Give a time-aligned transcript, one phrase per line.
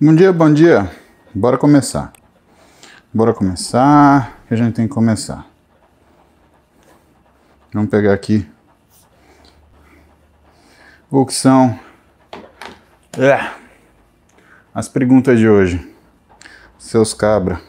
[0.00, 0.88] Bom dia, bom dia.
[1.34, 2.12] Bora começar.
[3.12, 5.44] Bora começar, que a gente tem que começar.
[7.74, 8.48] Vamos pegar aqui
[11.10, 11.76] o que são
[13.18, 13.50] é,
[14.72, 15.92] as perguntas de hoje.
[16.78, 17.60] Seus cabra.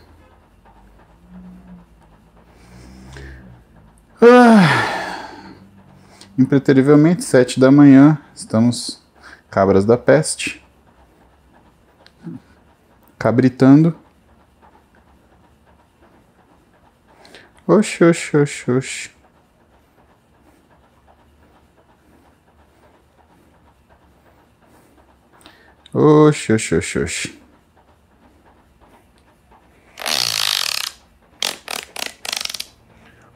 [4.21, 5.31] Ah,
[6.37, 9.01] impreterivelmente, sete da manhã, estamos
[9.49, 10.68] cabras da peste
[13.19, 13.93] cabritando.
[17.67, 19.11] Oxi, oxi, oxi, oxi.
[25.93, 27.39] Oxi, oxi, oxi, oxi.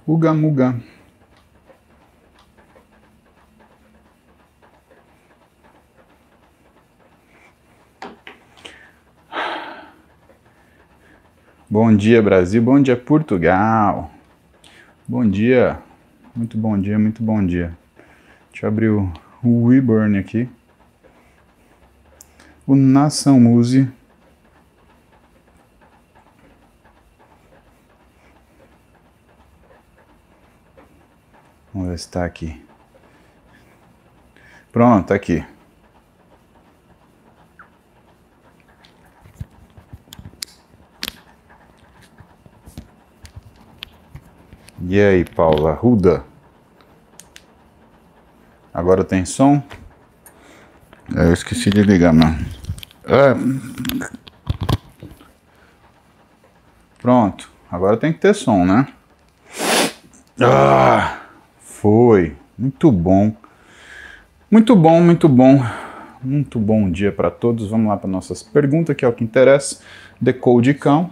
[0.08, 0.93] Uga muga.
[11.74, 12.62] Bom dia, Brasil.
[12.62, 14.12] Bom dia, Portugal.
[15.08, 15.80] Bom dia.
[16.36, 17.76] Muito bom dia, muito bom dia.
[18.52, 19.12] Deixa eu abrir o,
[19.44, 20.48] WeBurn aqui.
[22.68, 23.90] O Nação Muse.
[31.74, 32.64] Vamos ver se está aqui.
[34.72, 35.44] Pronto, tá aqui.
[44.94, 46.24] E aí, Paula Ruda?
[48.72, 49.60] Agora tem som?
[51.16, 52.46] Eu esqueci de ligar, mano.
[53.04, 53.34] É.
[57.02, 57.50] Pronto.
[57.72, 58.88] Agora tem que ter som, né?
[60.40, 61.22] Ah,
[61.58, 62.38] foi.
[62.56, 63.36] Muito bom.
[64.52, 65.60] Muito bom, muito bom.
[66.22, 67.68] Muito bom dia para todos.
[67.68, 69.82] Vamos lá para nossas perguntas, que é o que interessa.
[70.22, 71.10] Decode cão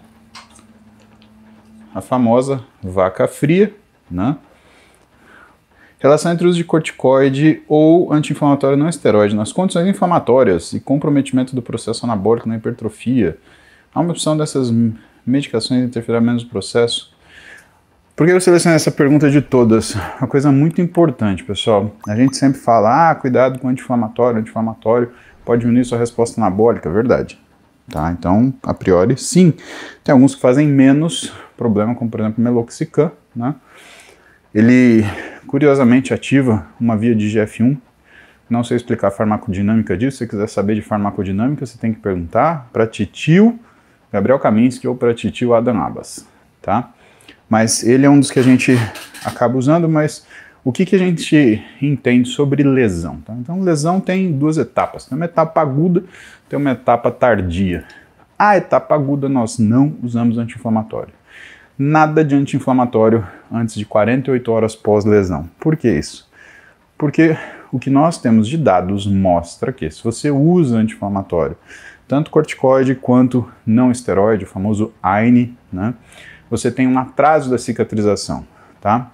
[1.93, 3.73] a famosa vaca fria,
[4.09, 4.37] né?
[5.99, 11.61] Relação entre uso de corticoide ou anti-inflamatório não esteroide nas condições inflamatórias e comprometimento do
[11.61, 13.37] processo anabólico na hipertrofia.
[13.93, 14.73] Há uma opção dessas
[15.23, 17.13] medicações interferir menos no processo?
[18.15, 19.95] Por que eu selecionei essa pergunta de todas?
[20.19, 21.95] Uma coisa muito importante, pessoal.
[22.07, 25.11] A gente sempre fala, ah, cuidado com anti-inflamatório, anti-inflamatório
[25.45, 27.39] pode diminuir sua resposta anabólica, verdade.
[27.89, 28.11] Tá?
[28.11, 29.53] Então, a priori, sim.
[30.03, 31.31] Tem alguns que fazem menos
[31.61, 33.53] problema, como por exemplo meloxicam, né?
[34.53, 35.05] Ele
[35.45, 37.77] curiosamente ativa uma via de GF1.
[38.49, 40.17] Não sei explicar a farmacodinâmica disso.
[40.17, 43.59] Se você quiser saber de farmacodinâmica, você tem que perguntar para Titio
[44.11, 46.27] Gabriel Kaminski ou para Titio Adam Abbas,
[46.63, 46.91] tá?
[47.47, 48.75] Mas ele é um dos que a gente
[49.23, 50.25] acaba usando, mas
[50.63, 53.17] o que, que a gente entende sobre lesão?
[53.21, 53.33] Tá?
[53.39, 55.05] Então, lesão tem duas etapas.
[55.05, 56.03] Tem uma etapa aguda,
[56.49, 57.85] tem uma etapa tardia.
[58.37, 61.20] A etapa aguda nós não usamos anti-inflamatório.
[61.83, 65.49] Nada de anti-inflamatório antes de 48 horas pós-lesão.
[65.59, 66.29] Por que isso?
[66.95, 67.35] Porque
[67.71, 71.57] o que nós temos de dados mostra que se você usa anti-inflamatório,
[72.07, 75.95] tanto corticoide quanto não esteroide, o famoso AINE, né,
[76.51, 78.45] você tem um atraso da cicatrização,
[78.79, 79.09] tá?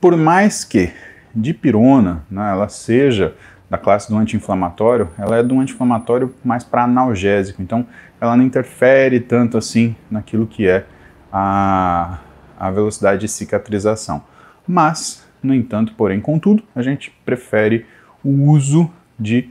[0.00, 0.92] Por mais que
[1.34, 3.34] dipirona, né, ela seja
[3.68, 7.84] da classe do anti-inflamatório, ela é do anti-inflamatório mais para analgésico, então
[8.20, 10.86] ela não interfere tanto assim naquilo que é
[11.32, 12.18] a,
[12.58, 14.22] a velocidade de cicatrização.
[14.66, 17.86] Mas, no entanto, porém, contudo, a gente prefere
[18.22, 19.50] o uso de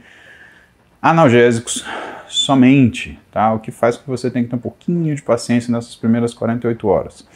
[1.02, 1.86] analgésicos
[2.28, 3.54] somente, tá?
[3.54, 6.34] O que faz com que você tenha que ter um pouquinho de paciência nessas primeiras
[6.34, 7.28] 48 horas.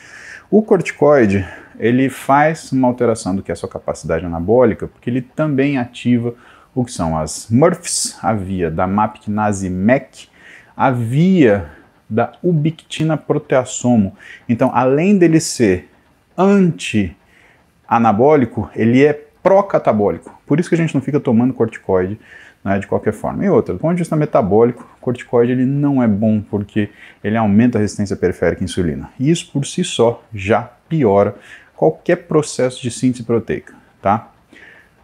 [0.51, 1.47] O corticoide,
[1.79, 6.35] ele faz uma alteração do que é a sua capacidade anabólica, porque ele também ativa
[6.75, 10.27] o que são as MRFs, a via da MAPKinase MEC,
[10.75, 11.71] a via
[12.13, 14.15] da ubictina proteassomo.
[14.47, 15.89] Então, além dele ser
[16.37, 20.39] anti-anabólico, ele é pró-catabólico.
[20.45, 22.19] Por isso que a gente não fica tomando corticoide
[22.63, 23.43] né, de qualquer forma.
[23.43, 26.89] E outra, do ponto de vista metabólico, corticoide ele não é bom porque
[27.23, 29.09] ele aumenta a resistência periférica à insulina.
[29.19, 31.35] E isso por si só já piora
[31.75, 34.29] qualquer processo de síntese proteica, tá?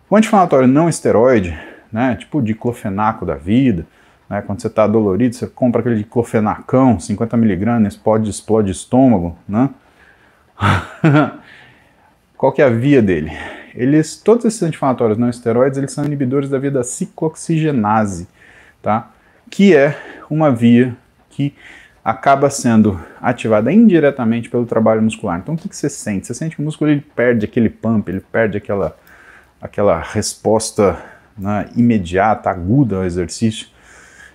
[0.10, 1.60] O anti-inflamatório não esteroide,
[1.92, 3.86] né, tipo diclofenaco da vida,
[4.30, 9.70] né, quando você está dolorido, você compra aquele diclofenacão, 50mg, pode explode estômago, né?
[12.38, 13.32] Qual que é a via dele?
[13.74, 18.28] Eles, todos esses anti-inflamatórios não esteroides, eles são inibidores da via da ciclooxigenase,
[18.82, 19.12] tá?
[19.50, 19.98] Que é
[20.30, 20.96] uma via
[21.30, 21.54] que
[22.04, 25.40] acaba sendo ativada indiretamente pelo trabalho muscular.
[25.40, 26.28] Então o que, que você sente?
[26.28, 28.98] Você sente que o músculo ele perde aquele pump, ele perde aquela,
[29.62, 30.98] aquela resposta
[31.38, 33.68] né, imediata, aguda ao exercício.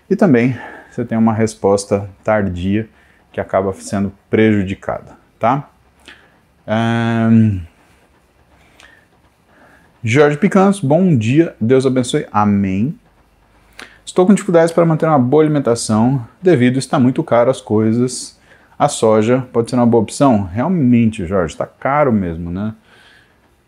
[0.09, 0.57] E também
[0.91, 2.89] você tem uma resposta tardia
[3.33, 5.69] que acaba sendo prejudicada, tá?
[6.67, 7.61] Um...
[10.03, 12.99] Jorge Picanso, bom dia, Deus abençoe, amém.
[14.05, 18.39] Estou com dificuldades para manter uma boa alimentação devido a estar muito caro as coisas.
[18.79, 20.45] A soja pode ser uma boa opção?
[20.45, 22.75] Realmente, Jorge, está caro mesmo, né?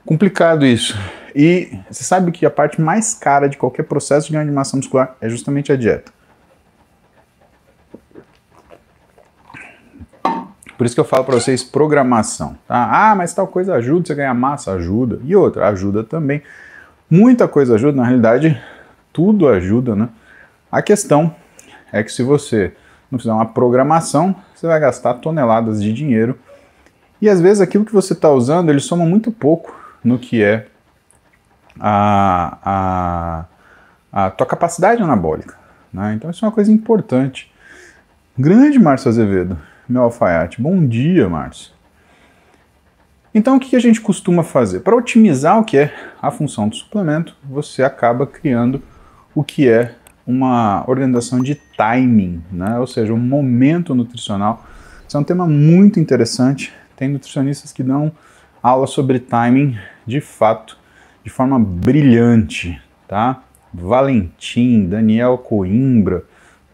[0.04, 0.96] Complicado isso.
[1.34, 4.76] E você sabe que a parte mais cara de qualquer processo de ganho de massa
[4.76, 6.15] muscular é justamente a dieta.
[10.76, 12.56] Por isso que eu falo para vocês programação.
[12.68, 13.10] Tá?
[13.10, 14.72] Ah, mas tal coisa ajuda você a ganhar massa?
[14.72, 15.20] Ajuda.
[15.24, 16.42] E outra, ajuda também.
[17.10, 18.60] Muita coisa ajuda, na realidade,
[19.12, 20.08] tudo ajuda, né?
[20.70, 21.34] A questão
[21.92, 22.74] é que se você
[23.10, 26.38] não fizer uma programação, você vai gastar toneladas de dinheiro.
[27.22, 29.74] E às vezes aquilo que você está usando, ele soma muito pouco
[30.04, 30.66] no que é
[31.80, 32.58] a,
[34.12, 35.56] a, a tua capacidade anabólica.
[35.92, 36.14] Né?
[36.14, 37.50] Então isso é uma coisa importante.
[38.36, 39.56] Grande Márcio Azevedo
[39.88, 40.60] meu alfaiate.
[40.60, 41.72] Bom dia, Márcio.
[43.34, 44.80] Então, o que a gente costuma fazer?
[44.80, 48.82] Para otimizar o que é a função do suplemento, você acaba criando
[49.34, 49.94] o que é
[50.26, 52.78] uma organização de timing, né?
[52.78, 54.64] ou seja, um momento nutricional.
[55.06, 56.72] Isso é um tema muito interessante.
[56.96, 58.10] Tem nutricionistas que dão
[58.62, 60.78] aula sobre timing de fato,
[61.22, 63.42] de forma brilhante, tá?
[63.72, 66.24] Valentim, Daniel Coimbra,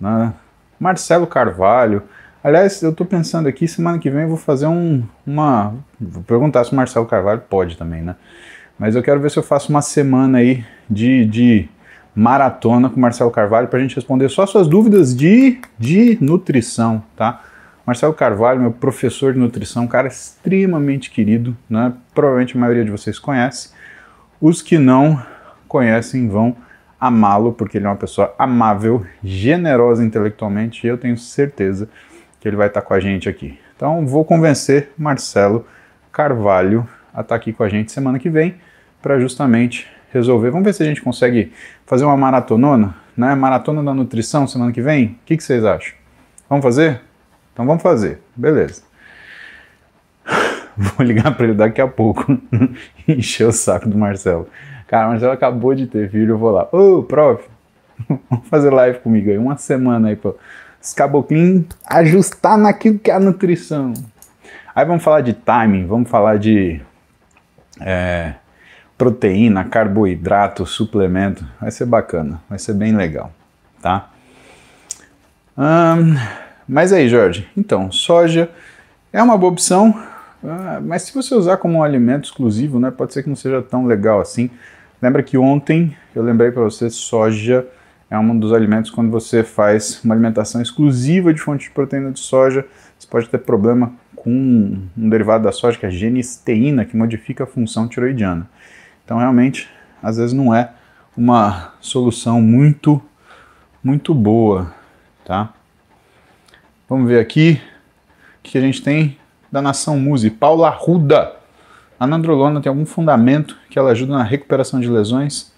[0.01, 0.33] né?
[0.79, 2.03] Marcelo Carvalho,
[2.45, 5.75] Aliás, eu estou pensando aqui, semana que vem eu vou fazer um, uma.
[6.01, 8.17] Vou perguntar se o Marcelo Carvalho pode também, né?
[8.77, 11.69] Mas eu quero ver se eu faço uma semana aí de, de
[12.13, 17.05] maratona com o Marcelo Carvalho para a gente responder só suas dúvidas de, de nutrição,
[17.15, 17.43] tá?
[17.87, 21.93] Marcelo Carvalho, meu professor de nutrição, um cara extremamente querido, né?
[22.13, 23.71] Provavelmente a maioria de vocês conhece.
[24.41, 25.23] Os que não
[25.69, 26.57] conhecem vão
[26.99, 31.89] amá-lo, porque ele é uma pessoa amável, generosa intelectualmente, e eu tenho certeza
[32.43, 33.57] que ele vai estar com a gente aqui.
[33.77, 35.65] Então vou convencer Marcelo
[36.11, 38.57] Carvalho a estar aqui com a gente semana que vem
[39.01, 40.51] para justamente resolver.
[40.51, 41.53] Vamos ver se a gente consegue
[41.87, 43.33] fazer uma maratonona, né?
[43.37, 45.07] Maratona da nutrição semana que vem.
[45.07, 45.95] O que, que vocês acham?
[46.51, 47.01] Vamos fazer?
[47.53, 48.19] Então vamos fazer.
[48.35, 48.83] Beleza.
[50.77, 52.37] Vou ligar para ele daqui a pouco.
[53.07, 54.49] Encher o saco do Marcelo.
[54.89, 56.69] Cara, o Marcelo acabou de ter filho, eu vou lá.
[56.73, 57.45] Ô, oh, prof,
[58.29, 60.35] vamos fazer live comigo aí, uma semana aí, pô
[60.83, 63.95] os caboclinhos ajustar naquilo que é a nutrição.
[64.75, 66.81] Aí vamos falar de timing, vamos falar de
[67.81, 68.35] é,
[68.99, 71.47] proteína, carboidrato, suplemento.
[71.61, 73.31] Vai ser bacana, vai ser bem legal,
[73.81, 74.11] tá?
[75.57, 76.17] Hum,
[76.67, 78.51] mas aí, Jorge, então, soja
[79.13, 79.95] é uma boa opção,
[80.43, 83.63] ah, mas se você usar como um alimento exclusivo, né, pode ser que não seja
[83.63, 84.51] tão legal assim.
[85.01, 87.67] Lembra que ontem eu lembrei para você soja
[88.13, 92.21] é um dos alimentos quando você faz uma alimentação exclusiva de fonte de proteína de
[92.21, 92.67] soja,
[92.99, 97.45] você pode ter problema com um derivado da soja que é a genisteína, que modifica
[97.45, 98.47] a função tiroidiana.
[99.03, 99.67] Então, realmente,
[100.03, 100.73] às vezes não é
[101.17, 103.01] uma solução muito,
[103.83, 104.75] muito boa,
[105.25, 105.55] tá?
[106.87, 107.63] Vamos ver aqui
[108.41, 109.17] o que a gente tem
[109.51, 110.29] da Nação Muse.
[110.29, 111.35] Paula Ruda.
[111.99, 115.51] A nandrolona tem algum fundamento que ela ajuda na recuperação de lesões?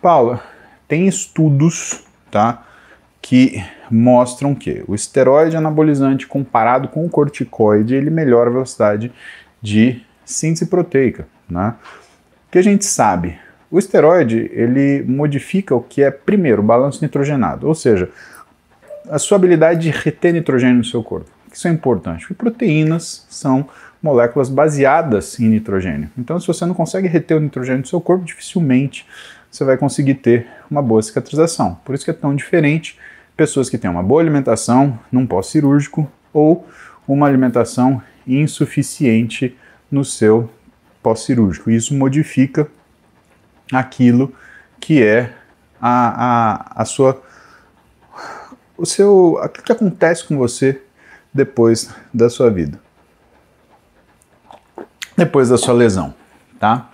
[0.00, 0.40] Paula,
[0.88, 2.66] tem estudos, tá,
[3.20, 9.12] que mostram que o esteroide anabolizante comparado com o corticoide, ele melhora a velocidade
[9.60, 11.74] de síntese proteica, né?
[12.48, 13.38] O que a gente sabe?
[13.70, 18.08] O esteroide, ele modifica o que é, primeiro, o balanço nitrogenado, ou seja,
[19.10, 21.30] a sua habilidade de reter nitrogênio no seu corpo.
[21.52, 23.68] Isso é importante, porque proteínas são
[24.02, 26.08] moléculas baseadas em nitrogênio.
[26.16, 29.06] Então, se você não consegue reter o nitrogênio no seu corpo, dificilmente
[29.50, 31.74] você vai conseguir ter uma boa cicatrização.
[31.84, 32.98] Por isso que é tão diferente
[33.36, 36.66] pessoas que têm uma boa alimentação num pós-cirúrgico ou
[37.06, 39.56] uma alimentação insuficiente
[39.90, 40.50] no seu
[41.02, 41.70] pós-cirúrgico.
[41.70, 42.68] Isso modifica
[43.72, 44.34] aquilo
[44.80, 45.32] que é
[45.80, 47.22] a, a, a sua
[48.76, 50.80] o seu aquilo que acontece com você
[51.32, 52.80] depois da sua vida.
[55.16, 56.14] Depois da sua lesão,
[56.60, 56.90] tá?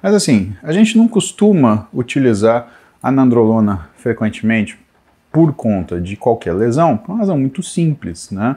[0.00, 2.72] Mas assim, a gente não costuma utilizar
[3.04, 4.78] a nandrolona frequentemente
[5.30, 8.56] por conta de qualquer lesão, por uma razão muito simples, né?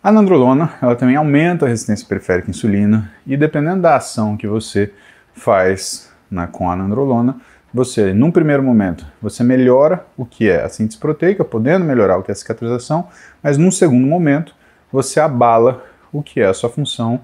[0.00, 4.46] A nandrolona, ela também aumenta a resistência periférica à insulina e dependendo da ação que
[4.46, 4.92] você
[5.32, 7.36] faz né, com a nandrolona,
[7.72, 12.22] você, num primeiro momento, você melhora o que é a síntese proteica, podendo melhorar o
[12.22, 13.08] que é a cicatrização,
[13.42, 14.54] mas num segundo momento,
[14.92, 17.20] você abala o que é a sua função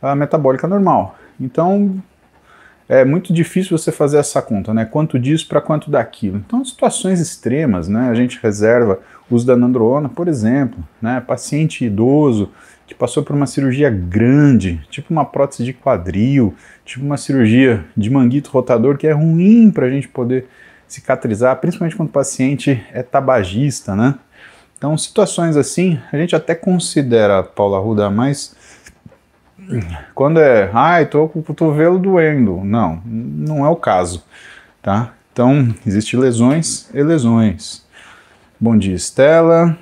[0.00, 1.18] a metabólica normal.
[1.38, 2.02] Então,
[2.90, 4.84] é muito difícil você fazer essa conta, né?
[4.84, 6.38] Quanto disso para quanto daquilo.
[6.38, 8.08] Então, situações extremas, né?
[8.10, 8.98] A gente reserva
[9.30, 11.22] o uso da nandrolona, por exemplo, né?
[11.24, 12.50] Paciente idoso
[12.88, 16.52] que passou por uma cirurgia grande, tipo uma prótese de quadril,
[16.84, 20.48] tipo uma cirurgia de manguito rotador, que é ruim para a gente poder
[20.88, 24.16] cicatrizar, principalmente quando o paciente é tabagista, né?
[24.76, 28.56] Então, situações assim, a gente até considera, Paula Ruda, mas
[30.14, 34.24] quando é, ai, tô com o cotovelo doendo, não, não é o caso,
[34.82, 35.12] tá?
[35.32, 37.84] Então, existem lesões e lesões.
[38.58, 39.78] Bom dia, Estela.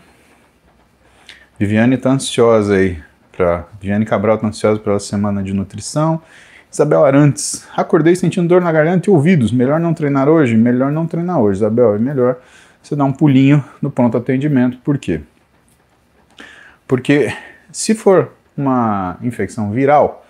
[1.58, 3.02] Viviane está ansiosa aí.
[3.32, 6.22] Pra, Viviane Cabral está ansiosa pela semana de nutrição.
[6.70, 9.50] Isabel Arantes, acordei sentindo dor na garganta e ouvidos.
[9.50, 10.56] Melhor não treinar hoje?
[10.56, 11.94] Melhor não treinar hoje, Isabel.
[11.94, 12.36] É melhor
[12.82, 14.78] você dar um pulinho no pronto atendimento.
[14.78, 15.22] Por quê?
[16.86, 17.32] Porque
[17.72, 20.26] se for uma infecção viral,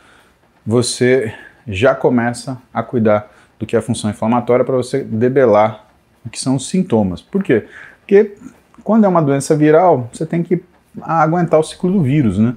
[0.66, 1.34] você
[1.66, 5.86] já começa a cuidar do que é a função inflamatória para você debelar
[6.24, 7.20] o que são os sintomas.
[7.20, 7.66] Por quê?
[8.00, 8.36] Porque
[8.84, 10.62] quando é uma doença viral, você tem que
[11.02, 12.54] aguentar o ciclo do vírus, né?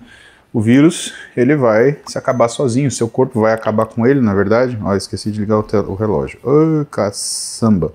[0.54, 4.78] O vírus, ele vai se acabar sozinho, seu corpo vai acabar com ele, na verdade.
[4.84, 6.40] Ó, esqueci de ligar o, o relógio.
[6.44, 7.94] Ô, caçamba.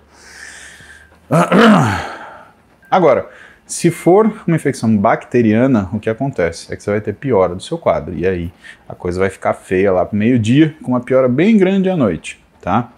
[2.90, 3.28] Agora,
[3.66, 7.62] se for uma infecção bacteriana, o que acontece é que você vai ter piora do
[7.62, 8.16] seu quadro.
[8.16, 8.52] E aí
[8.88, 12.40] a coisa vai ficar feia lá pro meio-dia, com uma piora bem grande à noite,
[12.60, 12.92] tá?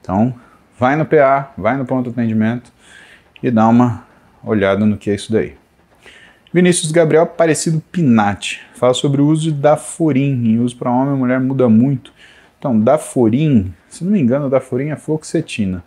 [0.00, 0.34] Então,
[0.78, 2.72] vai no PA, vai no ponto de atendimento
[3.42, 4.06] e dá uma
[4.42, 5.54] olhada no que é isso daí.
[6.50, 10.46] Vinícius Gabriel Aparecido Pinati fala sobre o uso de Daforin.
[10.46, 12.10] Em uso para homem e mulher muda muito.
[12.58, 15.84] Então, Daforin, se não me engano, Daforin é fluoxetina.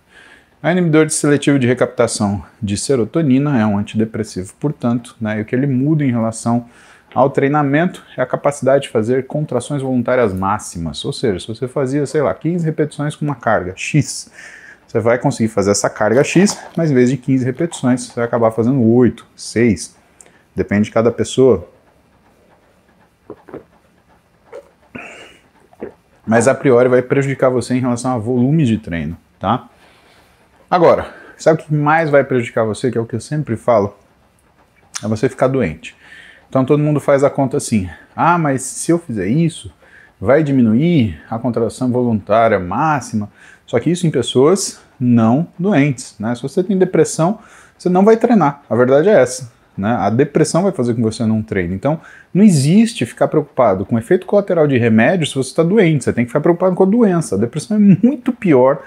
[0.64, 5.56] É inibidor seletivo de recaptação de serotonina, é um antidepressivo, portanto, né, e o que
[5.56, 6.70] ele muda em relação
[7.16, 11.04] ao treinamento é a capacidade de fazer contrações voluntárias máximas.
[11.04, 14.32] Ou seja, se você fazia, sei lá, 15 repetições com uma carga X,
[14.86, 18.26] você vai conseguir fazer essa carga X, mas em vez de 15 repetições, você vai
[18.26, 19.96] acabar fazendo 8, 6,
[20.56, 21.68] Depende de cada pessoa.
[26.28, 29.71] Mas a priori vai prejudicar você em relação a volume de treino, tá?
[30.72, 33.94] Agora, sabe o que mais vai prejudicar você, que é o que eu sempre falo?
[35.04, 35.94] É você ficar doente.
[36.48, 39.70] Então todo mundo faz a conta assim: ah, mas se eu fizer isso,
[40.18, 43.30] vai diminuir a contração voluntária máxima.
[43.66, 46.34] Só que isso em pessoas não doentes, né?
[46.36, 47.40] Se você tem depressão,
[47.78, 48.64] você não vai treinar.
[48.70, 49.52] A verdade é essa.
[49.78, 49.94] Né?
[49.94, 51.76] A depressão vai fazer com que você não treine.
[51.76, 52.00] Então,
[52.34, 56.06] não existe ficar preocupado com efeito colateral de remédio se você está doente.
[56.06, 57.36] Você tem que ficar preocupado com a doença.
[57.36, 58.82] A depressão é muito pior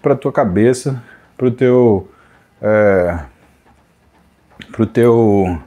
[0.00, 1.02] para a tua cabeça,
[1.36, 2.08] para o teu,
[2.60, 3.18] é,
[4.72, 5.60] pro teu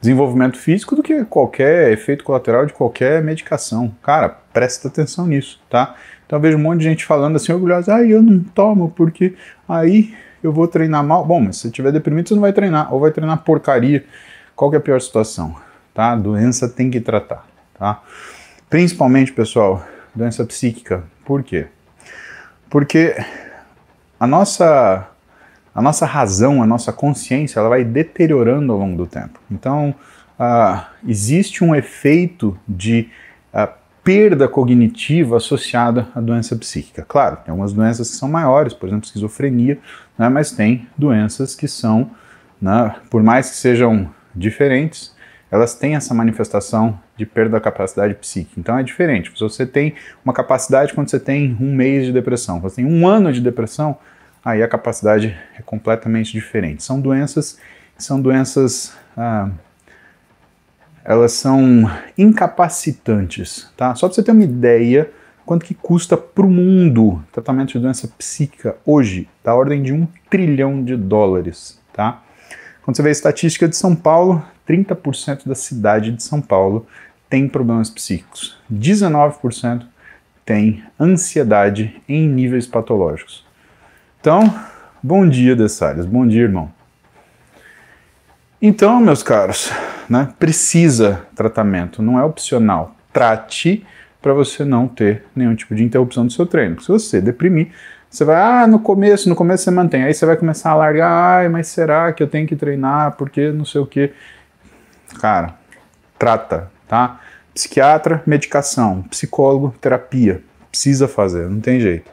[0.00, 3.94] desenvolvimento físico do que qualquer efeito colateral de qualquer medicação.
[4.02, 5.94] Cara, presta atenção nisso, tá?
[6.24, 9.34] Então eu vejo um monte de gente falando assim, orgulhosa, ah, eu não tomo porque
[9.68, 11.24] aí eu vou treinar mal.
[11.24, 14.04] Bom, mas se tiver deprimido, você não vai treinar, ou vai treinar porcaria.
[14.54, 15.56] Qual que é a pior situação?
[15.94, 16.14] Tá?
[16.14, 17.46] Doença tem que tratar,
[17.78, 18.02] tá?
[18.68, 21.04] Principalmente, pessoal, doença psíquica.
[21.24, 21.66] Por quê?
[22.68, 23.16] Porque
[24.18, 25.08] a nossa
[25.74, 29.38] a nossa razão, a nossa consciência, ela vai deteriorando ao longo do tempo.
[29.50, 29.94] Então,
[30.40, 33.10] uh, existe um efeito de
[33.52, 33.68] uh,
[34.02, 37.04] perda cognitiva associada à doença psíquica.
[37.06, 39.78] Claro, tem algumas doenças que são maiores, por exemplo, esquizofrenia,
[40.16, 42.10] né, mas tem doenças que são,
[42.62, 45.14] né, por mais que sejam diferentes,
[45.50, 48.58] elas têm essa manifestação de perda da capacidade psíquica.
[48.58, 49.30] Então é diferente.
[49.34, 53.06] Se você tem uma capacidade quando você tem um mês de depressão, você tem um
[53.06, 53.96] ano de depressão,
[54.44, 56.82] aí a capacidade é completamente diferente.
[56.82, 57.58] São doenças
[57.98, 59.48] são doenças ah,
[61.02, 63.94] elas são incapacitantes, tá?
[63.94, 65.10] Só para você ter uma ideia
[65.46, 70.06] quanto que custa para o mundo tratamento de doença psíquica hoje, da ordem de um
[70.28, 72.22] trilhão de dólares, tá?
[72.82, 76.86] Quando você vê a estatística de São Paulo, 30% da cidade de São Paulo
[77.28, 79.84] tem problemas psíquicos, 19%
[80.44, 83.44] tem ansiedade em níveis patológicos.
[84.20, 84.42] Então,
[85.02, 86.70] bom dia, Dessalles, bom dia, irmão.
[88.62, 89.70] Então, meus caros,
[90.08, 92.96] né, precisa tratamento, não é opcional.
[93.12, 93.84] Trate
[94.22, 96.80] para você não ter nenhum tipo de interrupção do seu treino.
[96.80, 97.68] Se você deprimir,
[98.08, 101.10] você vai, ah, no começo, no começo você mantém, aí você vai começar a largar,
[101.10, 104.12] ai, mas será que eu tenho que treinar, porque não sei o que.
[105.20, 105.54] Cara,
[106.18, 107.20] trata, tá?
[107.54, 110.42] Psiquiatra, medicação, psicólogo, terapia.
[110.70, 112.10] Precisa fazer, não tem jeito.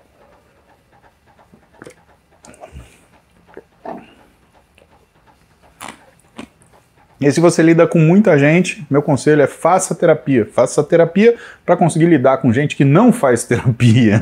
[7.20, 10.46] E se você lida com muita gente, meu conselho é faça terapia.
[10.46, 14.20] Faça terapia para conseguir lidar com gente que não faz terapia.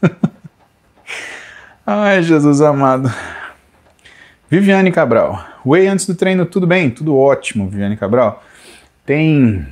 [1.84, 3.12] Ai, Jesus amado.
[4.48, 5.44] Viviane Cabral.
[5.64, 6.88] Whey antes do treino, tudo bem?
[6.88, 8.44] Tudo ótimo, Viviane Cabral.
[9.04, 9.66] Tem.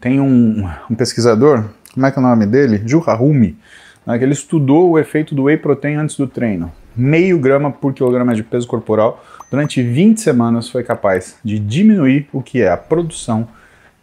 [0.00, 2.80] Tem um, um pesquisador, como é que é o nome dele?
[2.86, 3.58] Juhahumi,
[4.06, 6.70] né, que ele estudou o efeito do whey protein antes do treino.
[6.94, 12.40] Meio grama por quilograma de peso corporal durante 20 semanas foi capaz de diminuir o
[12.40, 13.48] que é a produção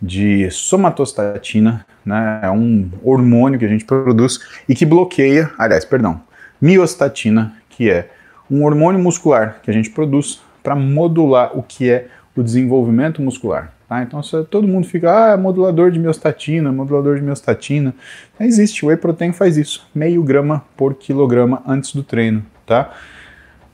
[0.01, 6.21] de somatostatina, né, é um hormônio que a gente produz e que bloqueia, aliás, perdão,
[6.61, 8.09] miostatina, que é
[8.49, 13.73] um hormônio muscular que a gente produz para modular o que é o desenvolvimento muscular.
[13.87, 14.01] Tá?
[14.01, 17.93] Então todo mundo fica, ah, é modulador de miostatina, modulador de miostatina.
[18.39, 22.91] Não existe, o whey protein faz isso, meio grama por quilograma antes do treino, tá?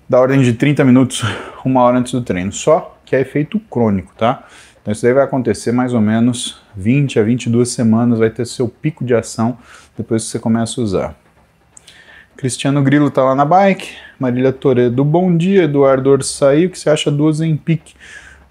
[0.09, 1.23] Da ordem de 30 minutos,
[1.63, 2.51] uma hora antes do treino.
[2.51, 4.45] Só que é efeito crônico, tá?
[4.81, 8.67] Então isso daí vai acontecer mais ou menos 20 a 22 semanas, vai ter seu
[8.67, 9.57] pico de ação
[9.95, 11.20] depois que você começa a usar.
[12.41, 16.89] Cristiano Grilo tá lá na bike, Marília Toredo, bom dia, Eduardo Orsaí, o que você
[16.89, 17.93] acha do Ozempic?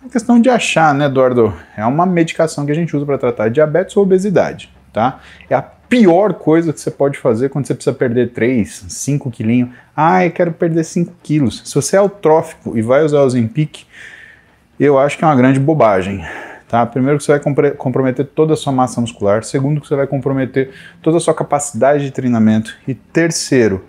[0.07, 1.53] É questão de achar, né, Eduardo?
[1.77, 5.19] É uma medicação que a gente usa para tratar diabetes ou obesidade, tá?
[5.51, 9.71] É a pior coisa que você pode fazer quando você precisa perder 3, 5 quilinhos.
[9.97, 11.61] Ah, eu quero perder 5 quilos.
[11.65, 13.87] Se você é eutrófico e vai usar o Zempic,
[14.79, 16.25] eu acho que é uma grande bobagem.
[16.71, 16.87] Tá?
[16.87, 20.71] Primeiro que você vai comprometer toda a sua massa muscular, segundo que você vai comprometer
[21.03, 23.85] toda a sua capacidade de treinamento e terceiro,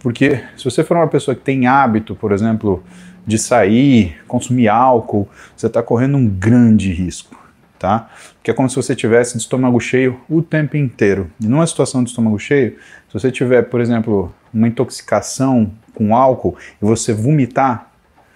[0.00, 2.82] porque se você for uma pessoa que tem hábito, por exemplo,
[3.24, 7.40] de sair, consumir álcool, você está correndo um grande risco,
[7.78, 8.10] tá?
[8.42, 11.30] Que é como se você tivesse de estômago cheio o tempo inteiro.
[11.40, 12.72] E numa situação de estômago cheio,
[13.06, 17.92] se você tiver, por exemplo, uma intoxicação com álcool e você vomitar,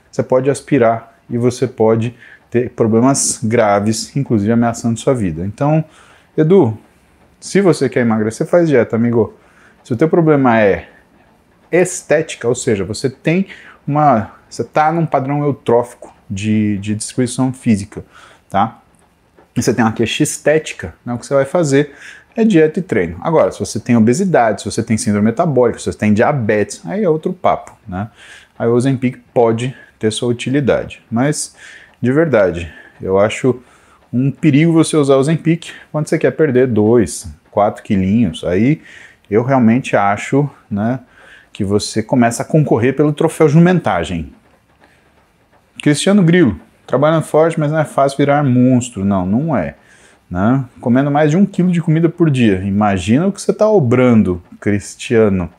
[0.09, 2.15] você pode aspirar e você pode
[2.51, 5.45] ter problemas graves, inclusive ameaçando sua vida.
[5.45, 5.85] Então,
[6.37, 6.77] Edu,
[7.41, 9.35] se você quer emagrecer, faz dieta, amigo.
[9.85, 10.89] Se o teu problema é
[11.71, 13.47] estética, ou seja, você tem
[13.87, 18.05] uma você está num padrão eutrófico de, de distribuição física,
[18.49, 18.81] tá?
[19.55, 21.13] E você tem uma queixa estética, né?
[21.13, 21.93] o que você vai fazer
[22.35, 23.19] é dieta e treino.
[23.21, 27.03] Agora, se você tem obesidade, se você tem síndrome metabólica, se você tem diabetes, aí
[27.03, 28.09] é outro papo, né?
[28.59, 31.03] Aí o Ozempic pode ter sua utilidade.
[31.11, 31.55] Mas,
[32.01, 33.61] de verdade, eu acho
[34.13, 38.45] um perigo você usar o Ozempic quando você quer perder 2, 4 quilinhos.
[38.45, 38.81] Aí
[39.31, 41.01] eu realmente acho, né,
[41.53, 44.33] que você começa a concorrer pelo troféu jumentagem.
[45.83, 49.05] Cristiano Grilo, trabalhando forte, mas não é fácil virar monstro.
[49.05, 49.75] Não, não é.
[50.31, 50.65] Né?
[50.81, 52.63] Comendo mais de um quilo de comida por dia.
[52.65, 55.51] Imagina o que você está obrando, Cristiano.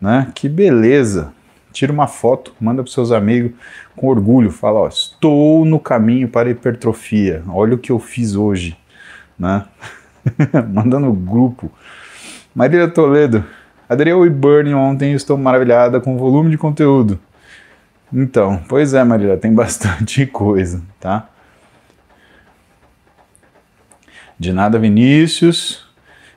[0.00, 0.30] Né?
[0.34, 1.32] Que beleza.
[1.76, 3.52] Tira uma foto, manda para seus amigos
[3.94, 4.50] com orgulho.
[4.50, 7.42] Fala, ó, estou no caminho para a hipertrofia.
[7.50, 8.74] Olha o que eu fiz hoje.
[9.38, 9.62] Né?
[10.72, 11.70] manda no grupo.
[12.54, 13.44] Maria Toledo,
[13.86, 17.20] Adriel e Burning ontem estou maravilhada com o volume de conteúdo.
[18.10, 21.28] Então, pois é, Maria, tem bastante coisa, tá?
[24.38, 25.86] De nada, Vinícius.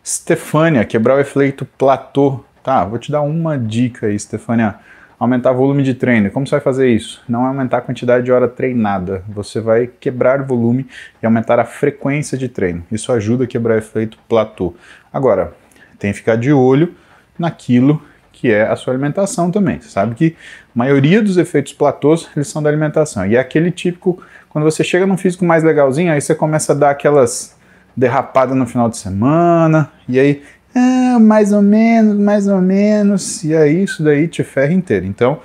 [0.06, 2.44] Stefânia, quebrar o efeito platô.
[2.62, 4.76] Tá, vou te dar uma dica aí, Stefânia.
[5.20, 6.32] Aumentar volume de treino.
[6.32, 7.22] Como você vai fazer isso?
[7.28, 9.22] Não é aumentar a quantidade de hora treinada.
[9.28, 10.88] Você vai quebrar volume
[11.22, 12.84] e aumentar a frequência de treino.
[12.90, 14.74] Isso ajuda a quebrar efeito platô.
[15.12, 15.54] Agora,
[16.00, 16.96] tem que ficar de olho
[17.38, 18.02] naquilo
[18.32, 19.82] que é a sua alimentação também.
[19.82, 20.36] Você sabe que
[20.74, 23.26] a maioria dos efeitos platôs eles são da alimentação.
[23.26, 26.76] E é aquele típico, quando você chega num físico mais legalzinho, aí você começa a
[26.76, 27.60] dar aquelas
[27.94, 30.42] derrapadas no final de semana, e aí,
[30.76, 35.06] ah, mais ou menos, mais ou menos, e aí isso daí te ferra inteiro.
[35.06, 35.42] Então,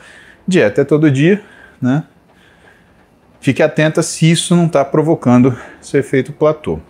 [0.47, 1.43] dieta é todo dia,
[1.81, 2.05] né?
[3.41, 6.81] Fique atenta se isso não está provocando seu efeito platô.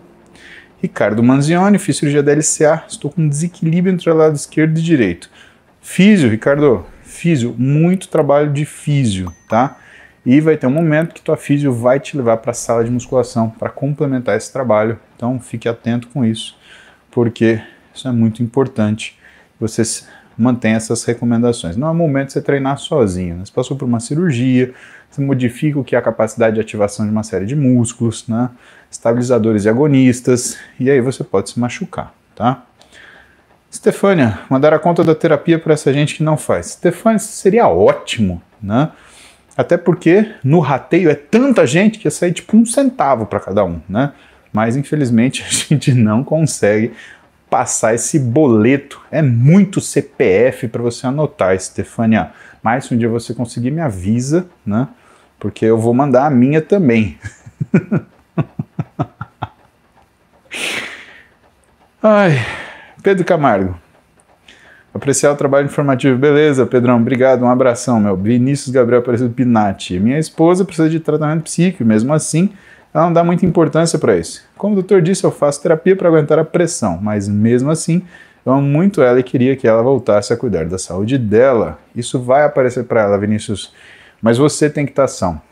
[0.81, 5.31] Ricardo Manzioni, fiz cirurgia da LCA, estou com desequilíbrio entre o lado esquerdo e direito.
[5.81, 9.79] Físio, Ricardo, físio, muito trabalho de físio, tá?
[10.27, 12.91] E vai ter um momento que tua físio vai te levar para a sala de
[12.91, 14.99] musculação para complementar esse trabalho.
[15.17, 16.57] Então fique atento com isso,
[17.11, 17.61] porque
[17.95, 19.19] isso é muito importante.
[19.61, 19.83] Você
[20.37, 21.77] mantém essas recomendações.
[21.77, 23.37] Não é momento de você treinar sozinho.
[23.37, 23.45] Né?
[23.45, 24.75] Você passou por uma cirurgia,
[25.11, 28.51] você modifica o que é a capacidade de ativação de uma série de músculos, né?
[28.91, 32.65] estabilizadores e agonistas, e aí você pode se machucar, tá?
[33.73, 36.67] Stefânia, mandar a conta da terapia para essa gente que não faz.
[36.67, 38.91] Stefânia, seria ótimo, né?
[39.57, 43.65] Até porque no rateio é tanta gente que ia sair tipo um centavo para cada
[43.65, 44.13] um, né?
[44.53, 46.93] Mas infelizmente a gente não consegue
[47.55, 49.01] passar esse boleto.
[49.13, 52.33] É muito CPF para você anotar, Stefânia.
[52.61, 54.89] Mas se um dia você conseguir, me avisa, né?
[55.39, 57.17] Porque eu vou mandar a minha também.
[62.03, 62.45] Ai.
[63.05, 63.79] Pedro Camargo.
[64.93, 66.19] Apreciar o trabalho informativo.
[66.19, 68.17] Beleza, Pedrão, obrigado, um abração, meu.
[68.17, 70.01] Vinícius Gabriel Aparecido Pinati.
[70.01, 72.51] Minha esposa precisa de tratamento psíquico, mesmo assim,
[72.95, 74.45] ela não dá muita importância para isso.
[74.57, 78.03] Como o doutor disse, eu faço terapia para aguentar a pressão, mas mesmo assim,
[78.47, 81.79] eu amo muito ela e queria que ela voltasse a cuidar da saúde dela.
[81.97, 83.75] Isso vai aparecer para ela, Vinícius,
[84.23, 85.43] mas você tem que estar são.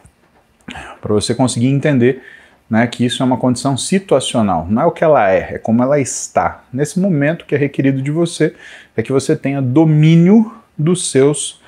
[1.00, 2.22] Para você conseguir entender
[2.70, 5.82] né, que isso é uma condição situacional, não é o que ela é, é como
[5.82, 6.62] ela está.
[6.72, 8.54] Nesse momento, que é requerido de você
[8.96, 11.60] é que você tenha domínio dos seus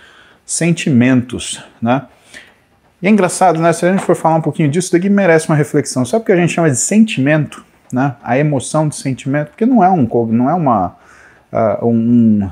[0.46, 2.06] sentimentos, né?
[3.04, 3.70] E é engraçado, né?
[3.74, 6.06] Se a gente for falar um pouquinho disso, isso daqui merece uma reflexão.
[6.06, 7.62] Sabe o que a gente chama de sentimento,
[7.92, 8.16] né?
[8.22, 10.96] A emoção de sentimento, porque não é um, não é uma,
[11.52, 12.50] uh, um,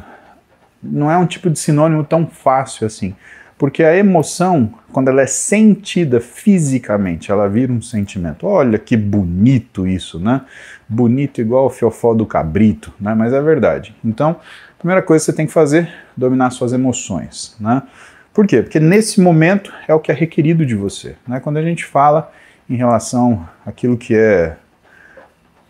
[0.83, 3.17] não é um tipo de sinônimo tão fácil assim.
[3.57, 8.47] Porque a emoção, quando ela é sentida fisicamente, ela vira um sentimento.
[8.47, 10.43] Olha que bonito isso, né?
[10.87, 13.15] Bonito igual o fiofó do cabrito, né?
[13.15, 13.97] Mas é verdade.
[14.05, 14.37] Então,
[14.75, 17.85] a primeira coisa que você tem que fazer, dominar suas emoções, né?
[18.33, 18.63] Por quê?
[18.63, 21.17] Porque nesse momento é o que é requerido de você.
[21.27, 21.39] Né?
[21.41, 22.33] Quando a gente fala
[22.69, 24.57] em relação àquilo que é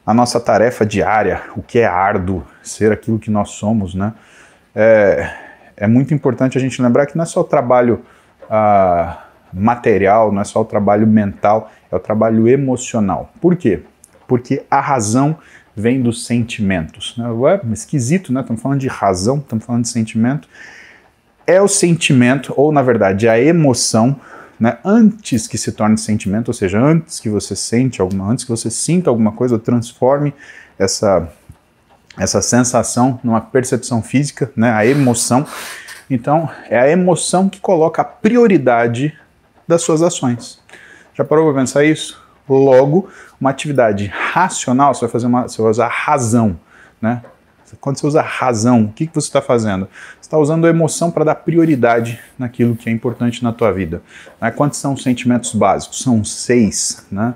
[0.07, 4.13] a nossa tarefa diária, o que é árduo, ser aquilo que nós somos, né?
[4.75, 5.31] É,
[5.77, 8.03] é muito importante a gente lembrar que não é só o trabalho
[8.51, 13.33] ah, material, não é só o trabalho mental, é o trabalho emocional.
[13.41, 13.83] Por quê?
[14.27, 15.37] Porque a razão
[15.77, 17.15] vem dos sentimentos.
[17.17, 17.29] Né?
[17.29, 18.41] Ué, esquisito, né?
[18.41, 20.49] Estamos falando de razão, estamos falando de sentimento.
[21.53, 24.17] É o sentimento, ou na verdade a emoção,
[24.59, 28.51] né, antes que se torne sentimento, ou seja, antes que você sente alguma, antes que
[28.51, 30.33] você sinta alguma coisa, transforme
[30.79, 31.29] essa
[32.19, 35.47] essa sensação numa percepção física, né, a emoção.
[36.11, 39.17] Então, é a emoção que coloca a prioridade
[39.67, 40.61] das suas ações.
[41.15, 42.23] Já parou para pensar isso?
[42.49, 43.09] Logo,
[43.41, 46.59] uma atividade racional, você vai fazer uma, você vai usar razão,
[47.01, 47.23] né?
[47.81, 49.89] Quando você usa razão, o que, que você está fazendo?
[50.21, 54.03] Você está usando a emoção para dar prioridade naquilo que é importante na tua vida.
[54.41, 54.51] Né?
[54.51, 56.01] Quantos são os sentimentos básicos?
[56.01, 57.35] São seis, né?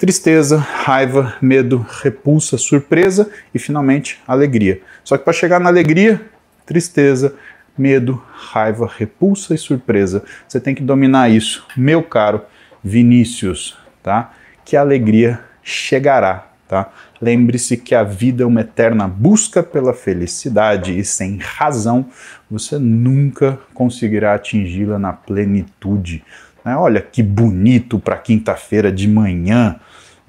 [0.00, 4.80] tristeza, raiva, medo, repulsa, surpresa e finalmente alegria.
[5.04, 6.22] Só que para chegar na alegria,
[6.64, 7.34] tristeza,
[7.76, 11.66] medo, raiva, repulsa e surpresa, você tem que dominar isso.
[11.76, 12.40] Meu caro
[12.82, 14.32] Vinícius, tá?
[14.64, 16.90] Que a alegria chegará, tá?
[17.20, 22.06] Lembre-se que a vida é uma eterna busca pela felicidade e sem razão
[22.50, 26.24] você nunca conseguirá atingi-la na plenitude.
[26.64, 26.76] Né?
[26.76, 29.78] Olha que bonito para quinta-feira de manhã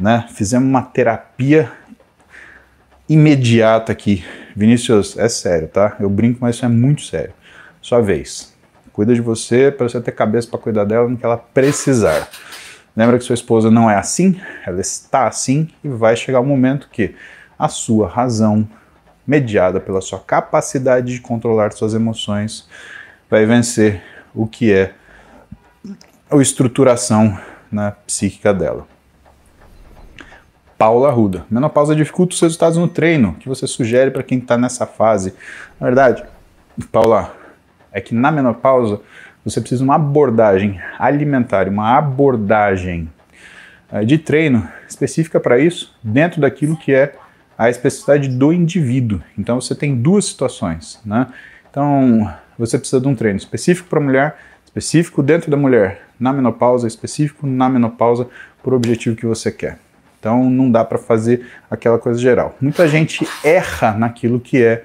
[0.02, 0.26] né?
[0.34, 1.72] Fizemos uma terapia
[3.08, 4.26] imediata aqui.
[4.56, 5.96] Vinícius, é sério, tá?
[6.00, 7.34] Eu brinco, mas isso é muito sério.
[7.82, 8.52] Sua vez.
[8.92, 12.28] Cuida de você para você ter cabeça para cuidar dela no que ela precisar.
[12.96, 16.90] Lembra que sua esposa não é assim, ela está assim e vai chegar um momento
[16.92, 17.16] que
[17.58, 18.68] a sua razão,
[19.26, 22.68] mediada pela sua capacidade de controlar suas emoções,
[23.30, 24.04] vai vencer
[24.36, 24.94] o que é
[26.30, 27.38] a estruturação
[27.72, 28.88] né, psíquica dela.
[30.78, 31.46] Paula Arruda.
[31.50, 33.30] Menopausa dificulta os resultados no treino.
[33.30, 35.36] O que você sugere para quem está nessa fase?
[35.80, 36.26] Na verdade,
[36.92, 37.36] Paula,
[37.92, 39.00] é que na menopausa
[39.44, 43.10] você precisa de uma abordagem alimentar, uma abordagem
[43.92, 47.14] eh, de treino específica para isso, dentro daquilo que é
[47.58, 49.22] a especificidade do indivíduo.
[49.38, 51.28] Então você tem duas situações, né?
[51.70, 56.88] Então você precisa de um treino específico para mulher, específico dentro da mulher na menopausa,
[56.88, 58.28] específico na menopausa
[58.64, 59.80] o objetivo que você quer.
[60.20, 62.56] Então não dá para fazer aquela coisa geral.
[62.62, 64.84] Muita gente erra naquilo que é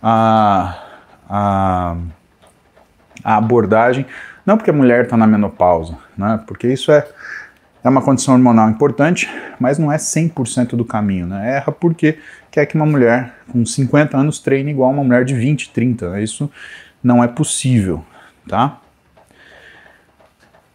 [0.00, 0.84] a,
[1.28, 1.96] a,
[3.26, 4.06] a abordagem,
[4.46, 6.40] não porque a mulher está na menopausa, né?
[6.46, 7.04] porque isso é,
[7.82, 11.26] é uma condição hormonal importante, mas não é 100% do caminho.
[11.26, 11.56] Né?
[11.56, 12.20] Erra porque
[12.52, 16.20] quer que uma mulher com 50 anos treine igual uma mulher de 20, 30.
[16.20, 16.48] Isso
[17.02, 18.04] não é possível.
[18.48, 18.78] Tá?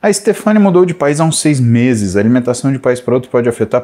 [0.01, 2.17] A Stefania mudou de país há uns seis meses.
[2.17, 3.81] A alimentação de país para outro pode afetar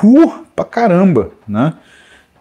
[0.00, 1.72] puh, pra caramba, né?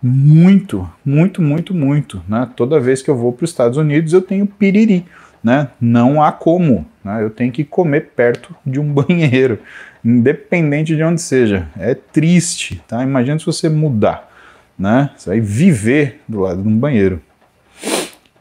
[0.01, 2.23] Muito, muito, muito, muito.
[2.27, 2.49] Né?
[2.55, 5.05] Toda vez que eu vou para os Estados Unidos eu tenho piriri.
[5.47, 5.69] Né?
[5.79, 6.86] Não há como.
[7.01, 7.23] Né?
[7.23, 9.60] Eu tenho que comer perto de um banheiro,
[10.03, 11.69] independente de onde seja.
[11.79, 12.83] É triste.
[12.86, 13.01] Tá?
[13.01, 14.29] Imagina se você mudar.
[14.77, 15.10] Né?
[15.15, 17.21] Você vai viver do lado de um banheiro.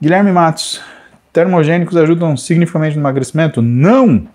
[0.03, 0.83] Guilherme Matos,
[1.33, 3.62] termogênicos ajudam significativamente no emagrecimento?
[3.62, 4.27] Não!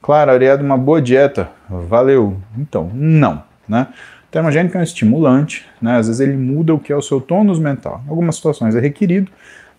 [0.00, 1.50] Claro, aliado uma boa dieta.
[1.68, 2.38] Valeu.
[2.56, 3.42] Então, não.
[3.68, 3.88] Né?
[4.30, 5.98] Termogênico é um estimulante, né?
[5.98, 8.02] às vezes ele muda o que é o seu tônus mental.
[8.06, 9.30] Em algumas situações é requerido,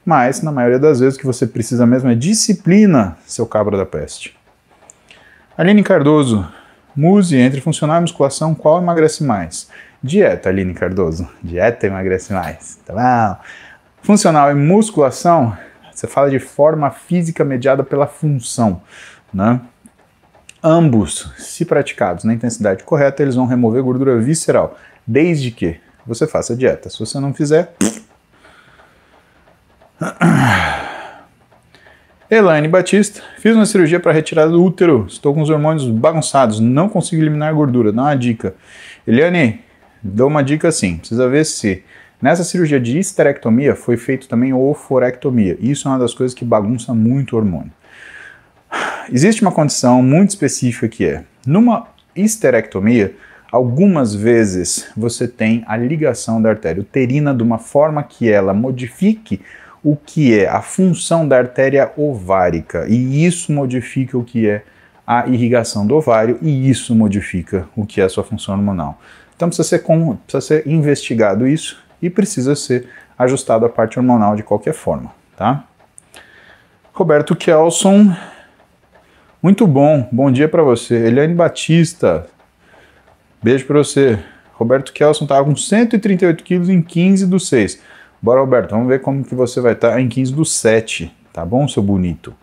[0.08, 3.86] mas na maioria das vezes o que você precisa mesmo é disciplina, seu cabra da
[3.86, 4.38] peste.
[5.58, 6.48] Aline Cardoso,
[6.96, 9.67] Muse, entre funcionar e musculação, qual emagrece mais?
[10.02, 11.28] Dieta, Aline Cardoso.
[11.43, 12.80] Dieta emagrece mais.
[12.86, 13.43] Tá bom?
[14.02, 15.58] Funcional e musculação,
[15.93, 18.82] você fala de forma física mediada pela função,
[19.34, 19.60] né?
[20.63, 26.56] Ambos, se praticados na intensidade correta, eles vão remover gordura visceral, desde que você faça
[26.56, 26.89] dieta.
[26.89, 27.76] Se você não fizer.
[32.29, 35.05] Elaine Batista, fiz uma cirurgia para retirada do útero.
[35.07, 37.91] Estou com os hormônios bagunçados, não consigo eliminar gordura.
[37.91, 38.53] Dá uma dica.
[39.07, 39.62] Eliane,
[40.03, 41.83] dou uma dica assim: precisa ver se
[42.21, 45.57] nessa cirurgia de histerectomia foi feito também oforectomia.
[45.60, 47.71] Isso é uma das coisas que bagunça muito o hormônio.
[49.12, 53.15] Existe uma condição muito específica que é: numa histerectomia,
[53.51, 59.41] algumas vezes você tem a ligação da artéria uterina de uma forma que ela modifique
[59.88, 64.62] o que é a função da artéria ovárica e isso modifica o que é
[65.06, 69.00] a irrigação do ovário e isso modifica o que é a sua função hormonal.
[69.34, 74.36] Então precisa ser, com, precisa ser investigado isso e precisa ser ajustado a parte hormonal
[74.36, 75.63] de qualquer forma, tá?
[76.91, 78.13] Roberto Kelson,
[79.41, 80.95] muito bom, bom dia para você.
[80.95, 82.28] Eliane Batista,
[83.41, 84.19] beijo para você.
[84.52, 87.80] Roberto Kelson estava com 138 quilos em 15 do 6.
[88.21, 91.45] Bora, Roberto, vamos ver como que você vai estar tá em 15 do 7, tá
[91.45, 92.34] bom, seu bonito?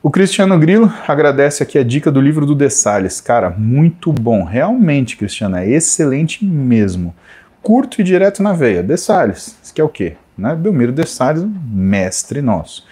[0.00, 3.20] O Cristiano Grilo agradece aqui a dica do livro do De Salles.
[3.20, 4.42] Cara, muito bom.
[4.42, 7.14] Realmente, Cristiano, é excelente mesmo.
[7.60, 8.82] Curto e direto na veia.
[8.82, 10.16] De Salles, isso que é o quê?
[10.36, 10.54] Né?
[10.54, 12.84] Belmiro De Salles, mestre nosso.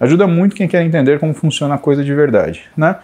[0.00, 2.96] Ajuda muito quem quer entender como funciona a coisa de verdade, né?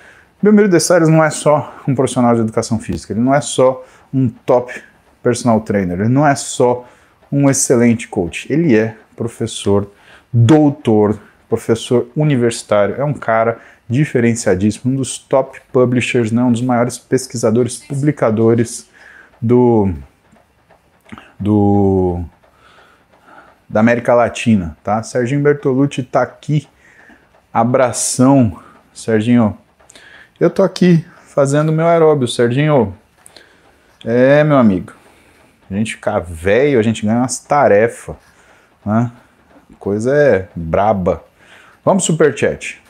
[0.42, 3.84] Belmiro De Salles não é só um profissional de educação física, ele não é só
[4.12, 4.72] um top
[5.22, 6.86] personal trainer, ele não é só
[7.30, 8.50] um excelente coach.
[8.52, 9.90] Ele é professor,
[10.32, 16.96] doutor, professor universitário, é um cara diferenciadíssimo, um dos top publishers, né, um dos maiores
[16.96, 18.88] pesquisadores, publicadores
[19.42, 19.92] do,
[21.38, 22.22] do
[23.68, 25.02] da América Latina, tá?
[25.02, 26.68] Serginho Bertolucci tá aqui,
[27.52, 28.60] abração,
[28.92, 29.56] Serginho.
[30.38, 32.96] Eu tô aqui fazendo meu aeróbio, Serginho.
[34.04, 34.92] É, meu amigo,
[35.70, 38.16] a gente ficar velho, a gente ganha umas tarefas.
[38.84, 39.10] Né?
[39.78, 41.24] Coisa é braba.
[41.84, 42.80] Vamos superchat.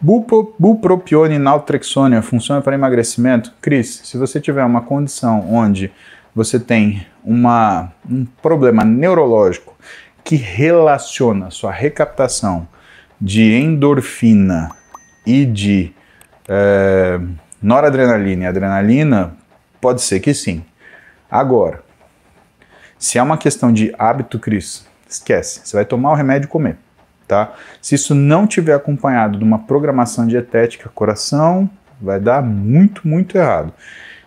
[0.00, 3.52] Bupropione naltrexônia funciona para emagrecimento?
[3.60, 5.92] Cris, se você tiver uma condição onde
[6.34, 9.76] você tem uma, um problema neurológico
[10.24, 12.66] que relaciona sua recaptação
[13.20, 14.70] de endorfina
[15.26, 15.92] e de
[16.48, 17.20] é,
[17.62, 19.36] noradrenalina e adrenalina,
[19.80, 20.64] pode ser que sim.
[21.30, 21.82] Agora,
[22.98, 25.60] se é uma questão de hábito, Cris, esquece.
[25.64, 26.76] Você vai tomar o remédio e comer,
[27.26, 27.54] tá?
[27.80, 33.72] Se isso não tiver acompanhado de uma programação dietética, coração, vai dar muito, muito errado.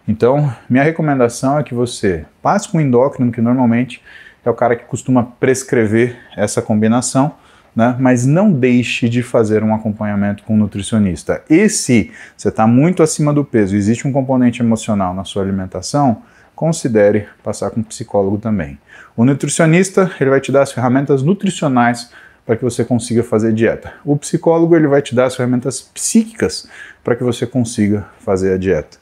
[0.08, 4.02] Então, minha recomendação é que você passe com o endócrino, que normalmente
[4.46, 7.34] é o cara que costuma prescrever essa combinação,
[7.76, 7.96] né?
[8.00, 11.42] mas não deixe de fazer um acompanhamento com um nutricionista.
[11.50, 16.22] E se você está muito acima do peso, existe um componente emocional na sua alimentação,
[16.56, 18.78] considere passar com um psicólogo também.
[19.16, 22.12] O nutricionista, ele vai te dar as ferramentas nutricionais
[22.46, 23.94] para que você consiga fazer dieta.
[24.04, 26.68] O psicólogo, ele vai te dar as ferramentas psíquicas
[27.04, 28.98] para que você consiga fazer a dieta.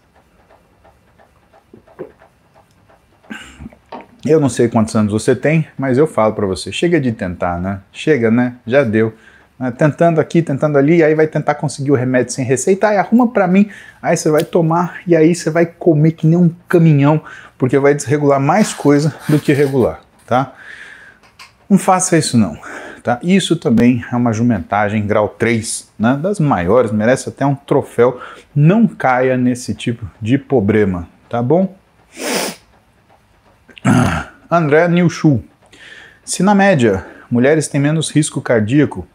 [4.24, 7.60] Eu não sei quantos anos você tem, mas eu falo para você, chega de tentar,
[7.60, 7.82] né?
[7.92, 8.56] Chega, né?
[8.68, 9.14] Já deu.
[9.62, 13.28] Né, tentando aqui, tentando ali, aí vai tentar conseguir o remédio sem receita, aí arruma
[13.28, 13.70] para mim,
[14.02, 17.22] aí você vai tomar e aí você vai comer que nem um caminhão,
[17.60, 20.56] porque vai desregular mais coisa do que regular, tá?
[21.70, 22.58] Não faça isso não,
[23.04, 23.20] tá?
[23.22, 26.20] Isso também é uma jumentagem grau 3, né?
[26.20, 28.20] Das maiores, merece até um troféu.
[28.56, 31.76] Não caia nesse tipo de problema, tá bom?
[34.50, 35.44] André Nilchu.
[36.26, 39.08] Se na média mulheres têm menos risco cardíaco,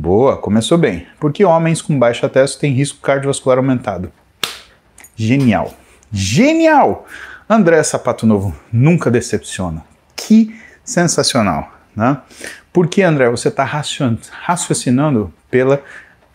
[0.00, 1.08] Boa, começou bem.
[1.18, 4.12] Porque homens com baixa testo têm risco cardiovascular aumentado.
[5.16, 5.74] Genial.
[6.12, 7.04] Genial!
[7.50, 9.84] André Sapato Novo nunca decepciona.
[10.14, 12.18] Que sensacional, né?
[12.72, 15.82] Porque, André, você está raciocinando pela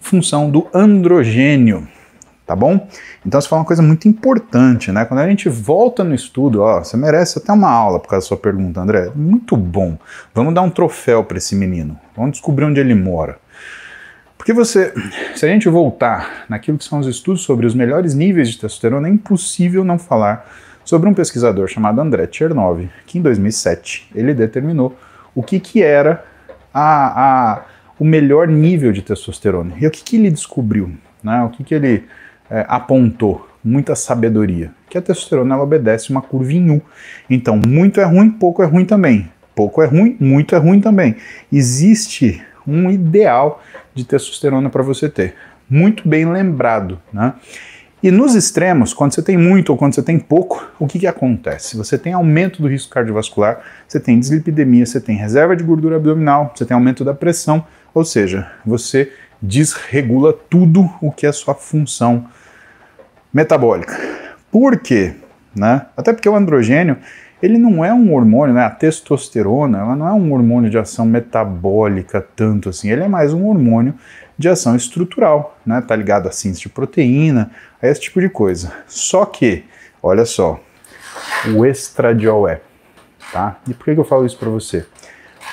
[0.01, 1.87] função do androgênio,
[2.45, 2.89] tá bom?
[3.25, 5.05] Então, você fala uma coisa muito importante, né?
[5.05, 8.27] Quando a gente volta no estudo, ó, você merece até uma aula por causa da
[8.27, 9.09] sua pergunta, André.
[9.15, 9.97] Muito bom.
[10.35, 11.97] Vamos dar um troféu para esse menino.
[12.13, 13.41] Vamos descobrir onde ele mora.
[14.43, 14.93] Porque você,
[15.35, 19.07] se a gente voltar naquilo que são os estudos sobre os melhores níveis de testosterona,
[19.07, 20.51] é impossível não falar
[20.83, 24.97] sobre um pesquisador chamado André Chernov, que em 2007 ele determinou
[25.33, 26.25] o que, que era
[26.73, 27.61] a, a,
[27.97, 29.75] o melhor nível de testosterona.
[29.79, 30.91] E o que, que ele descobriu?
[31.23, 31.41] Né?
[31.43, 32.03] O que, que ele
[32.51, 36.81] é, apontou, muita sabedoria, que a testosterona ela obedece uma curva em U.
[37.29, 39.31] Então, muito é ruim, pouco é ruim também.
[39.55, 41.15] Pouco é ruim, muito é ruim também.
[41.49, 43.61] Existe um ideal
[43.93, 45.35] de testosterona para você ter.
[45.69, 47.33] Muito bem lembrado, né?
[48.03, 51.07] E nos extremos, quando você tem muito ou quando você tem pouco, o que, que
[51.07, 51.77] acontece?
[51.77, 56.51] Você tem aumento do risco cardiovascular, você tem dislipidemia, você tem reserva de gordura abdominal,
[56.53, 59.09] você tem aumento da pressão, ou seja, você
[59.41, 62.25] desregula tudo o que é sua função
[63.33, 63.97] metabólica.
[64.51, 65.13] Por quê?
[65.55, 65.85] Né?
[65.95, 66.97] Até porque o androgênio
[67.43, 68.63] ele não é um hormônio, né?
[68.63, 73.33] A testosterona, ela não é um hormônio de ação metabólica tanto assim, ele é mais
[73.33, 73.93] um hormônio
[74.37, 75.83] de ação estrutural, né?
[75.85, 77.51] Tá ligado a síntese de proteína,
[77.81, 78.71] a esse tipo de coisa.
[78.87, 79.65] Só que,
[80.01, 80.57] olha só,
[81.53, 82.61] o estradiol é,
[83.33, 83.57] tá?
[83.67, 84.85] E por que, eu falo isso para você?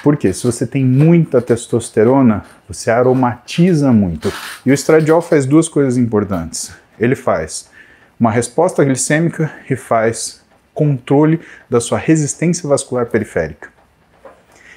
[0.05, 4.33] Porque se você tem muita testosterona, você aromatiza muito.
[4.64, 6.72] E o estradiol faz duas coisas importantes.
[7.00, 7.68] Ele faz
[8.18, 10.39] uma resposta glicêmica e faz
[10.81, 11.38] controle
[11.69, 13.69] da sua resistência vascular periférica.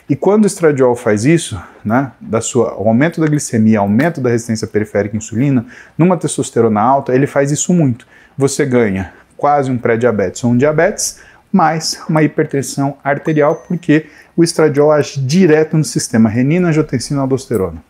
[0.09, 4.67] E quando o estradiol faz isso, né, da sua, aumento da glicemia, aumento da resistência
[4.67, 5.65] periférica à insulina,
[5.97, 8.05] numa testosterona alta, ele faz isso muito.
[8.37, 14.91] Você ganha quase um pré-diabetes ou um diabetes, mais uma hipertensão arterial, porque o estradiol
[14.91, 17.81] age direto no sistema renina, angiotensina, aldosterona.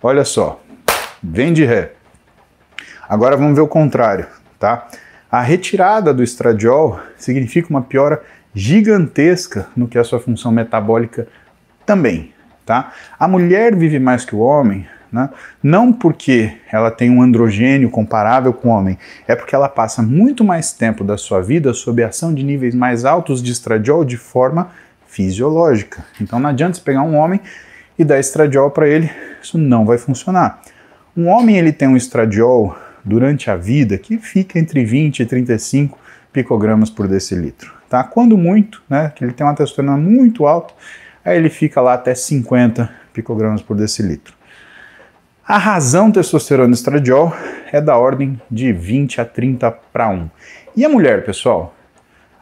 [0.00, 0.62] Olha só,
[1.20, 1.90] vem de ré.
[3.08, 4.26] Agora vamos ver o contrário,
[4.60, 4.86] tá?
[5.30, 8.22] A retirada do estradiol significa uma piora
[8.54, 11.26] gigantesca no que é a sua função metabólica
[11.84, 12.32] também.
[12.64, 12.92] Tá?
[13.18, 15.30] A mulher vive mais que o homem, né?
[15.62, 20.42] não porque ela tem um androgênio comparável com o homem, é porque ela passa muito
[20.42, 24.16] mais tempo da sua vida sob a ação de níveis mais altos de estradiol de
[24.16, 24.70] forma
[25.06, 26.04] fisiológica.
[26.20, 27.40] Então não adianta você pegar um homem
[27.98, 29.10] e dar estradiol para ele,
[29.40, 30.60] isso não vai funcionar.
[31.16, 35.96] Um homem ele tem um estradiol durante a vida que fica entre 20 e 35
[36.32, 37.72] picogramas por decilitro.
[37.88, 38.02] Tá?
[38.02, 40.74] Quando muito, né, que ele tem uma testosterona muito alta,
[41.24, 44.34] aí ele fica lá até 50 picogramas por decilitro.
[45.46, 47.32] A razão testosterona estradiol
[47.70, 50.28] é da ordem de 20 a 30 para 1.
[50.76, 51.72] E a mulher, pessoal?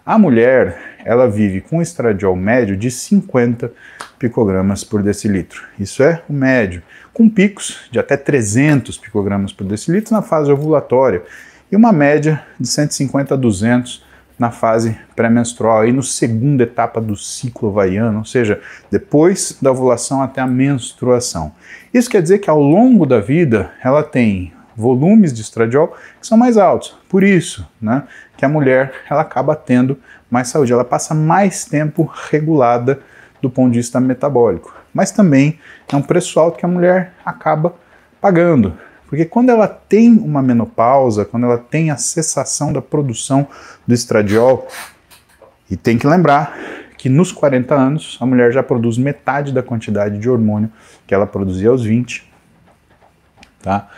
[0.07, 3.71] A mulher, ela vive com estradiol médio de 50
[4.19, 5.63] picogramas por decilitro.
[5.79, 11.23] Isso é o médio com picos de até 300 picogramas por decilitro na fase ovulatória
[11.71, 14.05] e uma média de 150 a 200
[14.39, 20.23] na fase pré-menstrual, aí no segunda etapa do ciclo ovariano, ou seja, depois da ovulação
[20.23, 21.53] até a menstruação.
[21.93, 26.39] Isso quer dizer que ao longo da vida ela tem volumes de estradiol que são
[26.39, 26.97] mais altos.
[27.09, 28.05] Por isso, né,
[28.37, 29.99] que a mulher ela acaba tendo
[30.31, 33.01] mais saúde, ela passa mais tempo regulada
[33.41, 35.59] do ponto de vista metabólico mas também
[35.93, 37.75] é um preço alto que a mulher acaba
[38.21, 38.79] pagando.
[39.09, 43.47] Porque quando ela tem uma menopausa, quando ela tem a cessação da produção
[43.87, 44.69] do estradiol,
[45.71, 46.57] e tem que lembrar
[46.97, 50.71] que nos 40 anos a mulher já produz metade da quantidade de hormônio
[51.07, 52.31] que ela produzia aos 20,
[53.63, 53.89] tá?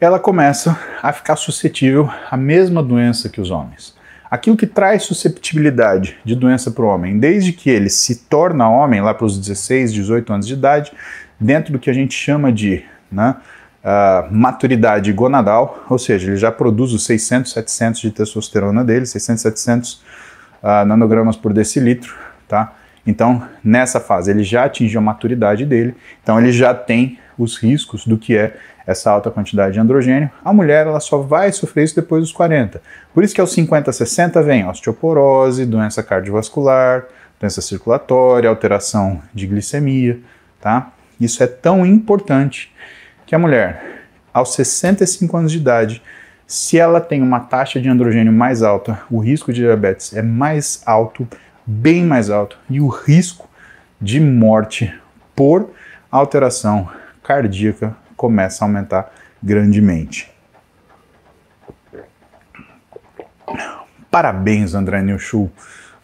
[0.00, 3.94] Ela começa a ficar suscetível à mesma doença que os homens.
[4.30, 9.02] Aquilo que traz susceptibilidade de doença para o homem, desde que ele se torna homem,
[9.02, 10.90] lá para os 16, 18 anos de idade,
[11.38, 12.82] dentro do que a gente chama de
[13.12, 13.36] né,
[13.84, 19.42] uh, maturidade gonadal, ou seja, ele já produz os 600, 700 de testosterona dele, 600,
[19.42, 19.92] 700
[20.62, 22.14] uh, nanogramas por decilitro,
[22.48, 22.72] tá?
[23.06, 28.06] Então, nessa fase, ele já atingiu a maturidade dele, então ele já tem os riscos
[28.06, 28.56] do que é
[28.90, 30.30] essa alta quantidade de androgênio.
[30.44, 32.82] A mulher ela só vai sofrer isso depois dos 40.
[33.14, 37.04] Por isso que aos 50, 60 vem osteoporose, doença cardiovascular,
[37.38, 40.18] doença circulatória, alteração de glicemia,
[40.60, 40.92] tá?
[41.20, 42.72] Isso é tão importante
[43.26, 46.02] que a mulher, aos 65 anos de idade,
[46.46, 50.82] se ela tem uma taxa de androgênio mais alta, o risco de diabetes é mais
[50.84, 51.28] alto,
[51.64, 53.48] bem mais alto, e o risco
[54.00, 54.92] de morte
[55.36, 55.70] por
[56.10, 56.88] alteração
[57.22, 59.10] cardíaca começa a aumentar
[59.42, 60.30] grandemente.
[64.10, 65.50] Parabéns, André Nilschu.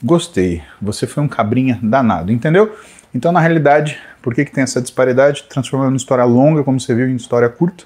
[0.02, 0.62] Gostei.
[0.80, 2.74] Você foi um cabrinha danado, entendeu?
[3.14, 5.42] Então, na realidade, por que, que tem essa disparidade?
[5.42, 7.84] Transformando em história longa, como você viu, em história curta.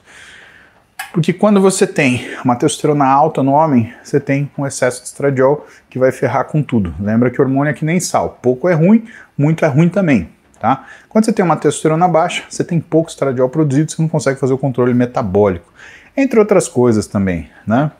[1.13, 5.67] Porque quando você tem uma testosterona alta no homem, você tem um excesso de estradiol
[5.89, 6.95] que vai ferrar com tudo.
[7.01, 8.39] Lembra que hormônio é que nem sal.
[8.41, 10.29] Pouco é ruim, muito é ruim também.
[10.61, 10.85] Tá?
[11.09, 14.53] Quando você tem uma testosterona baixa, você tem pouco estradiol produzido, você não consegue fazer
[14.53, 15.73] o controle metabólico,
[16.15, 17.91] entre outras coisas também, né?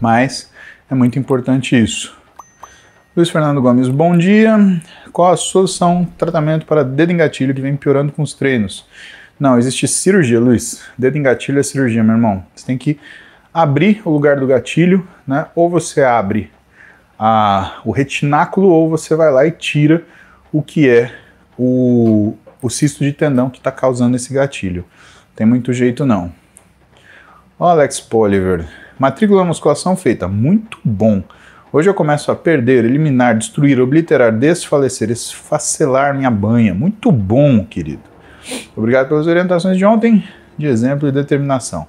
[0.00, 0.50] Mas
[0.90, 2.16] é muito importante isso.
[3.14, 4.56] Luiz Fernando Gomes, bom dia.
[5.12, 8.86] Qual a solução, tratamento para dedo em gatilho que vem piorando com os treinos?
[9.38, 10.82] Não, existe cirurgia, Luiz.
[10.96, 12.42] Dedo em gatilho é cirurgia, meu irmão.
[12.54, 12.98] Você tem que
[13.52, 15.48] abrir o lugar do gatilho, né?
[15.54, 16.50] Ou você abre
[17.18, 20.02] a, o retináculo, ou você vai lá e tira
[20.50, 21.21] o que é
[21.58, 24.84] o, o cisto de tendão que está causando esse gatilho.
[25.34, 26.32] Tem muito jeito não.
[27.58, 28.66] Alex Poliver,
[28.98, 31.22] matrícula musculação feita, muito bom.
[31.72, 36.74] Hoje eu começo a perder, eliminar, destruir, obliterar, desfalecer, esfacelar minha banha.
[36.74, 38.02] Muito bom, querido.
[38.76, 40.22] Obrigado pelas orientações de ontem,
[40.58, 41.86] de exemplo e determinação.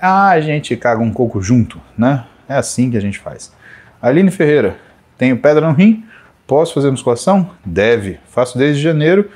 [0.00, 2.24] Ah, a gente caga um coco junto, né?
[2.48, 3.52] É assim que a gente faz.
[4.00, 4.76] Aline Ferreira,
[5.18, 6.05] tenho pedra no rim?
[6.46, 7.50] Posso fazer musculação?
[7.64, 8.20] Deve.
[8.28, 9.30] Faço desde janeiro.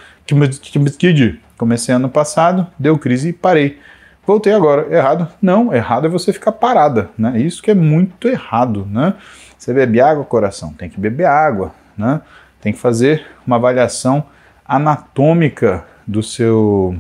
[1.59, 3.81] Comecei ano passado, deu crise e parei.
[4.25, 4.87] Voltei agora.
[4.95, 5.29] Errado?
[5.43, 7.41] Não, errado é você ficar parada, né?
[7.41, 9.15] Isso que é muito errado, né?
[9.59, 12.21] Você bebe água, coração, tem que beber água, né?
[12.61, 14.25] Tem que fazer uma avaliação
[14.65, 16.97] anatômica do seu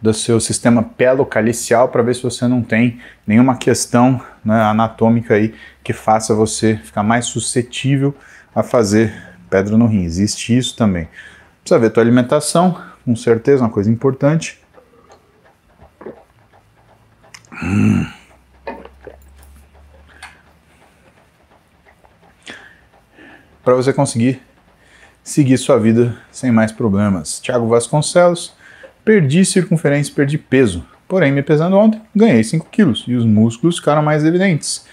[0.00, 5.52] do seu sistema pelocalicial para ver se você não tem nenhuma questão né, anatômica aí
[5.82, 8.14] que faça você ficar mais suscetível
[8.56, 9.12] a fazer
[9.50, 10.04] pedra no rim.
[10.04, 11.06] Existe isso também.
[11.60, 14.58] Precisa ver a tua alimentação, com certeza, uma coisa importante.
[17.62, 18.06] Hum.
[23.62, 24.40] Para você conseguir
[25.22, 27.38] seguir sua vida sem mais problemas.
[27.40, 28.54] Tiago Vasconcelos,
[29.04, 30.86] perdi circunferência, perdi peso.
[31.06, 34.86] Porém, me pesando ontem, ganhei 5 quilos e os músculos ficaram mais evidentes.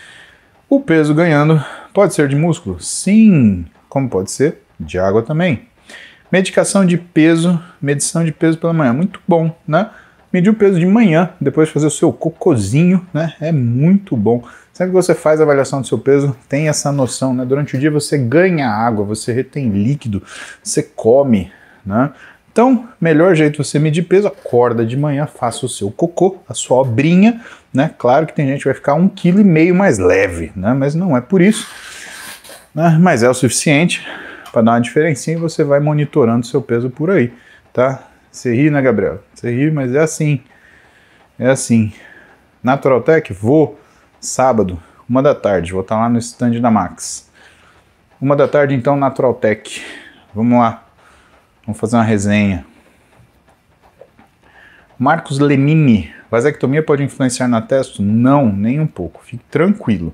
[0.73, 1.63] O peso ganhando
[1.93, 2.81] pode ser de músculo?
[2.81, 5.67] Sim, como pode ser de água também.
[6.31, 9.91] Medicação de peso, medição de peso pela manhã, muito bom, né?
[10.33, 13.35] Medir o peso de manhã, depois de fazer o seu cocozinho, né?
[13.39, 14.43] É muito bom.
[14.73, 17.45] Sempre que você faz a avaliação do seu peso, tem essa noção, né?
[17.45, 20.23] Durante o dia você ganha água, você retém líquido,
[20.63, 21.51] você come,
[21.85, 22.11] né?
[22.53, 26.53] Então, melhor jeito de você medir peso, acorda de manhã, faça o seu cocô, a
[26.53, 27.41] sua obrinha,
[27.73, 27.89] né?
[27.97, 30.71] Claro que tem gente que vai ficar um quilo e meio mais leve, né?
[30.71, 31.67] Mas não é por isso,
[32.73, 32.95] né?
[33.01, 34.07] Mas é o suficiente
[34.51, 37.33] para dar uma diferencinha e você vai monitorando seu peso por aí,
[37.73, 38.07] tá?
[38.31, 39.23] Você ri, né, Gabriel?
[39.33, 40.39] Você ri, mas é assim,
[41.39, 41.91] é assim.
[42.61, 43.79] Naturaltech, vou
[44.21, 44.79] sábado,
[45.09, 47.31] uma da tarde, vou estar tá lá no stand da Max.
[48.21, 49.83] Uma da tarde, então, Naturaltech.
[50.35, 50.82] Vamos lá.
[51.65, 52.65] Vamos fazer uma resenha.
[54.99, 58.01] Marcos Lenini, vasectomia pode influenciar na testo?
[58.01, 59.21] Não, nem um pouco.
[59.23, 60.13] Fique tranquilo.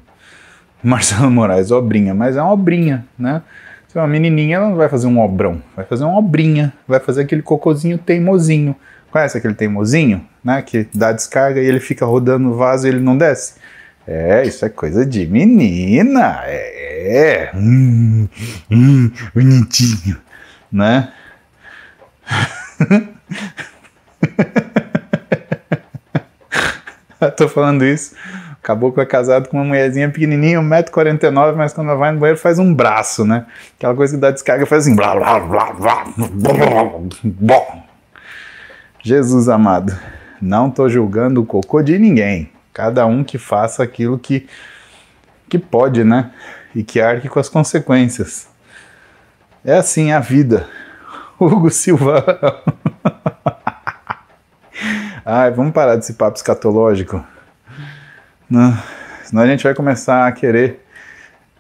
[0.82, 3.42] Marcelo Moraes, obrinha, mas é uma obrinha, né?
[3.88, 7.00] Se é uma menininha, ela não vai fazer um obrão, vai fazer uma obrinha, vai
[7.00, 8.76] fazer aquele cocôzinho teimosinho.
[9.12, 10.62] Conhece aquele teimosinho, né?
[10.62, 13.56] Que dá descarga e ele fica rodando no vaso e ele não desce?
[14.08, 18.28] É, isso é coisa de menina, é, hum,
[18.72, 20.18] hum, bonitinho,
[20.72, 21.12] né?
[27.36, 28.16] Tô falando isso.
[28.54, 32.60] O caboclo é casado com uma mulherzinha pequenininha, 1,49m, mas quando vai no banheiro faz
[32.60, 33.46] um braço, né?
[33.78, 34.96] Aquela coisa que dá descarga faz assim.
[34.96, 36.06] Blá, blá, blá, blá,
[37.24, 37.62] blá,
[39.02, 39.98] Jesus amado,
[40.42, 42.52] não tô julgando o cocô de ninguém.
[42.74, 44.48] Cada um que faça aquilo que,
[45.50, 46.32] que pode, né?
[46.76, 48.48] E que arque com as consequências.
[49.66, 50.68] É assim a vida.
[51.40, 52.26] Hugo Silva.
[55.26, 57.24] Ai, vamos parar desse papo escatológico.
[58.50, 58.76] Não,
[59.24, 60.86] senão a gente vai começar a querer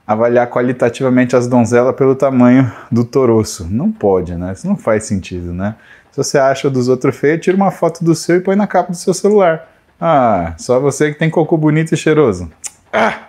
[0.06, 3.68] avaliar qualitativamente as donzelas pelo tamanho do toroço.
[3.70, 4.54] Não pode, né?
[4.54, 5.76] Isso não faz sentido, né?
[6.12, 8.92] Se você acha dos outros feio, tira uma foto do seu e põe na capa
[8.92, 9.70] do seu celular.
[10.02, 12.50] Ah, só você que tem cocô bonito e cheiroso.
[12.92, 13.28] Ah,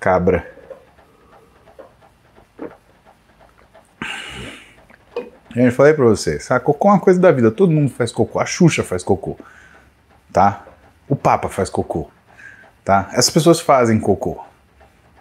[0.00, 0.44] cabra.
[5.54, 8.38] Eu falei pra vocês, a cocô é uma coisa da vida, todo mundo faz cocô,
[8.38, 9.36] a Xuxa faz cocô,
[10.32, 10.64] tá?
[11.08, 12.08] O Papa faz cocô,
[12.84, 13.08] tá?
[13.12, 14.40] Essas pessoas fazem cocô.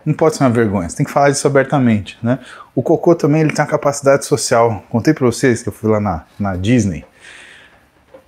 [0.05, 2.39] Não pode ser uma vergonha, você tem que falar disso abertamente, né?
[2.75, 4.83] O cocô também ele tem uma capacidade social.
[4.89, 7.03] Contei pra vocês que eu fui lá na, na Disney.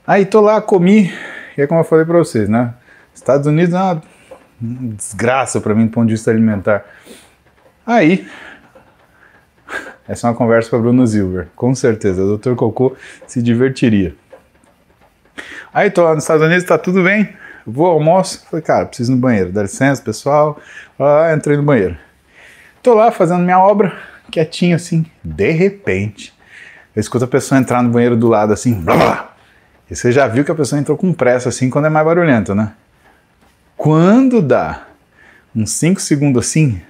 [0.05, 1.13] Aí tô lá, comi,
[1.55, 2.73] e é como eu falei pra vocês, né?
[3.13, 4.03] Estados Unidos é uma
[4.59, 6.83] desgraça para mim do ponto de vista alimentar.
[7.85, 8.27] Aí
[10.07, 12.23] essa é uma conversa para Bruno Silver, com certeza.
[12.23, 12.55] O Dr.
[12.55, 12.95] Cocô
[13.27, 14.15] se divertiria.
[15.73, 17.29] Aí tô lá nos Estados Unidos, tá tudo bem?
[17.65, 19.51] Vou ao almoço, falei, cara, preciso ir no banheiro.
[19.51, 20.59] Dá licença, pessoal.
[20.99, 21.97] Ah, entrei no banheiro.
[22.83, 23.95] Tô lá fazendo minha obra,
[24.31, 25.05] quietinho assim.
[25.23, 26.33] De repente,
[26.95, 28.73] eu escuto a pessoa entrar no banheiro do lado assim.
[28.73, 29.35] Blá, blá.
[29.89, 32.55] E você já viu que a pessoa entrou com pressa assim quando é mais barulhento,
[32.55, 32.73] né?
[33.77, 34.87] Quando dá
[35.55, 36.81] uns 5 segundos assim,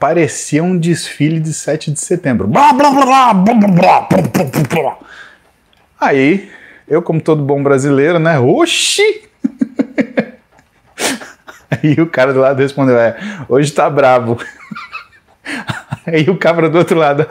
[0.00, 2.48] parecia um desfile de 7 de setembro.
[2.48, 4.08] Blá, blá, blá, blá, blá, blá,
[6.00, 6.50] Aí,
[6.88, 8.38] eu como todo bom brasileiro, né?
[8.38, 9.28] Oxi!
[11.70, 14.38] Aí o cara do lado respondeu, é, hoje tá bravo.
[16.06, 17.26] Aí o cabra do outro lado,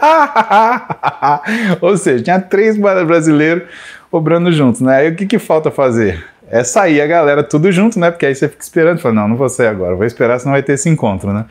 [1.82, 3.64] ou seja, tinha três brasileiros
[4.12, 4.98] obrando juntos, né?
[4.98, 6.24] Aí o que, que falta fazer?
[6.52, 8.10] é sair a galera tudo junto, né?
[8.10, 10.64] Porque aí você fica esperando, fala, não, não vou sair agora, vou esperar, senão vai
[10.64, 11.46] ter esse encontro, né?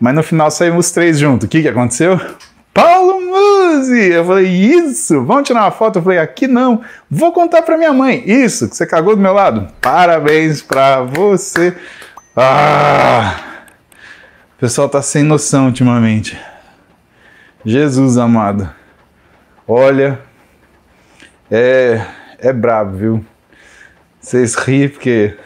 [0.00, 1.46] Mas no final saímos os três juntos.
[1.46, 2.18] O que, que aconteceu?
[2.72, 4.10] Paulo Musi!
[4.10, 5.98] Eu falei, isso, vamos tirar uma foto?
[5.98, 6.80] Eu falei, aqui não,
[7.10, 8.22] vou contar pra minha mãe.
[8.24, 9.68] Isso, que você cagou do meu lado?
[9.80, 11.76] Parabéns pra você.
[12.34, 13.36] Ah!
[14.56, 16.38] O pessoal tá sem noção ultimamente.
[17.64, 18.70] Jesus amado.
[19.68, 20.18] Olha,
[21.50, 22.04] é,
[22.38, 23.24] é brabo, viu?
[24.20, 25.36] Vocês riem porque.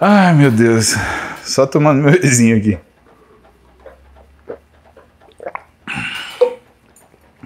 [0.00, 0.94] Ai, meu Deus.
[1.42, 2.78] Só tomando meu vizinho aqui.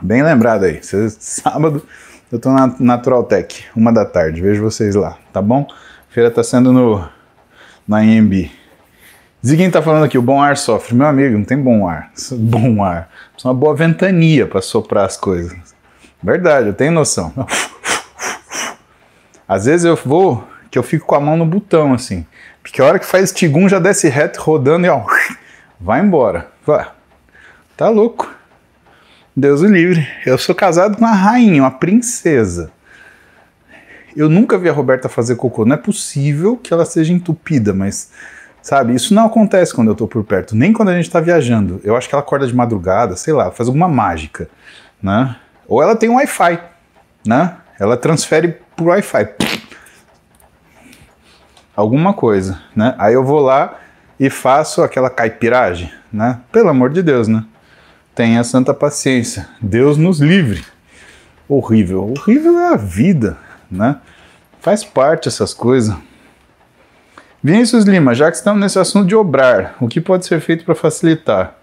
[0.03, 0.80] Bem lembrado aí.
[0.82, 1.86] Sábado
[2.32, 4.40] eu tô na Natural Tech, uma da tarde.
[4.40, 5.66] Vejo vocês lá, tá bom?
[6.09, 7.09] Feira tá sendo no
[7.86, 8.51] na IMB.
[9.46, 10.94] Ziguinho tá falando aqui, o bom ar sofre.
[10.94, 12.11] Meu amigo, não tem bom ar.
[12.32, 13.09] Bom ar.
[13.32, 15.57] Precisa uma boa ventania para soprar as coisas.
[16.20, 17.32] Verdade, eu tenho noção.
[19.48, 22.26] Às vezes eu vou, que eu fico com a mão no botão assim.
[22.62, 25.04] Porque a hora que faz tigum já desce reto, rodando e ó,
[25.80, 26.48] vai embora.
[26.64, 26.86] Vai.
[27.76, 28.30] Tá louco.
[29.34, 30.06] Deus o livre.
[30.26, 32.70] Eu sou casado com uma rainha, uma princesa.
[34.14, 35.64] Eu nunca vi a Roberta fazer cocô.
[35.64, 38.10] Não é possível que ela seja entupida, mas
[38.60, 41.80] sabe, isso não acontece quando eu tô por perto, nem quando a gente tá viajando.
[41.82, 44.48] Eu acho que ela acorda de madrugada, sei lá, faz alguma mágica,
[45.02, 45.36] né?
[45.66, 46.58] Ou ela tem um Wi-Fi,
[47.26, 47.56] né?
[47.78, 49.28] Ela transfere por Wi-Fi.
[51.80, 52.94] Alguma coisa, né?
[52.98, 53.78] Aí eu vou lá
[54.18, 56.40] e faço aquela caipiragem, né?
[56.52, 57.42] Pelo amor de Deus, né?
[58.14, 59.48] Tenha santa paciência.
[59.62, 60.62] Deus nos livre.
[61.48, 62.10] Horrível.
[62.10, 63.38] Horrível é a vida,
[63.70, 63.96] né?
[64.60, 65.96] Faz parte essas coisas.
[67.42, 70.74] Vinícius Lima, já que estamos nesse assunto de obrar, o que pode ser feito para
[70.74, 71.54] facilitar?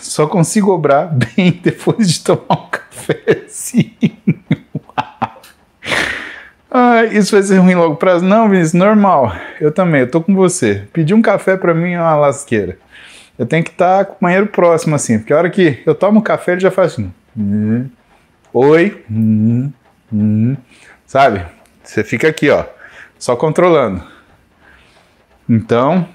[0.00, 3.94] Só consigo obrar bem depois de tomar um cafezinho.
[6.76, 8.24] Ah, isso vai ser ruim logo prazo?
[8.24, 9.32] Não, Vinícius, normal.
[9.60, 10.88] Eu também, eu tô com você.
[10.92, 12.76] Pedir um café para mim é uma lasqueira.
[13.38, 15.94] Eu tenho que estar tá com o banheiro próximo, assim, porque a hora que eu
[15.94, 17.12] tomo café, ele já faz assim.
[17.38, 17.88] Hum,
[18.52, 19.04] oi.
[19.08, 19.70] Hum,
[20.12, 20.56] hum,
[21.06, 21.46] sabe?
[21.84, 22.64] Você fica aqui, ó,
[23.20, 24.02] só controlando.
[25.48, 26.08] Então,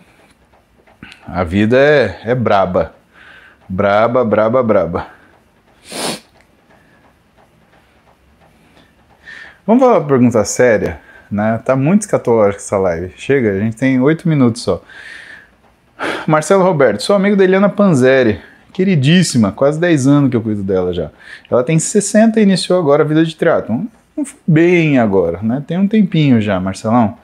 [1.26, 2.93] a vida é, é braba.
[3.70, 5.18] Braba, braba, braba.
[9.70, 10.99] Vamos falar uma pergunta séria,
[11.30, 11.61] né?
[11.63, 13.13] Tá muito escatológica essa live.
[13.15, 14.84] Chega, a gente tem oito minutos só.
[16.26, 18.41] Marcelo Roberto, sou amigo da Eliana Panzeri,
[18.74, 21.11] queridíssima, quase 10 anos que eu cuido dela já.
[21.51, 23.84] Ela tem 60 e iniciou agora a vida de triatlon.
[24.17, 25.63] Não foi bem agora, né?
[25.67, 27.20] Tem um tempinho já, Marcelão.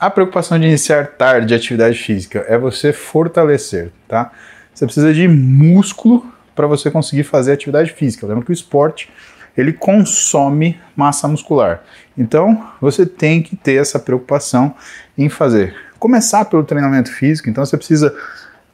[0.00, 4.32] A preocupação de iniciar tarde de atividade física é você fortalecer, tá?
[4.74, 6.26] Você precisa de músculo
[6.56, 8.26] para você conseguir fazer atividade física.
[8.26, 9.08] Lembra que o esporte
[9.58, 11.82] ele consome massa muscular.
[12.16, 14.72] Então, você tem que ter essa preocupação
[15.16, 15.74] em fazer.
[15.98, 18.16] Começar pelo treinamento físico, então você precisa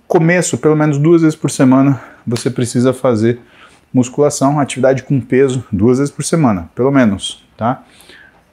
[0.07, 3.41] começo, pelo menos duas vezes por semana, você precisa fazer
[3.93, 7.83] musculação, atividade com peso, duas vezes por semana, pelo menos, tá?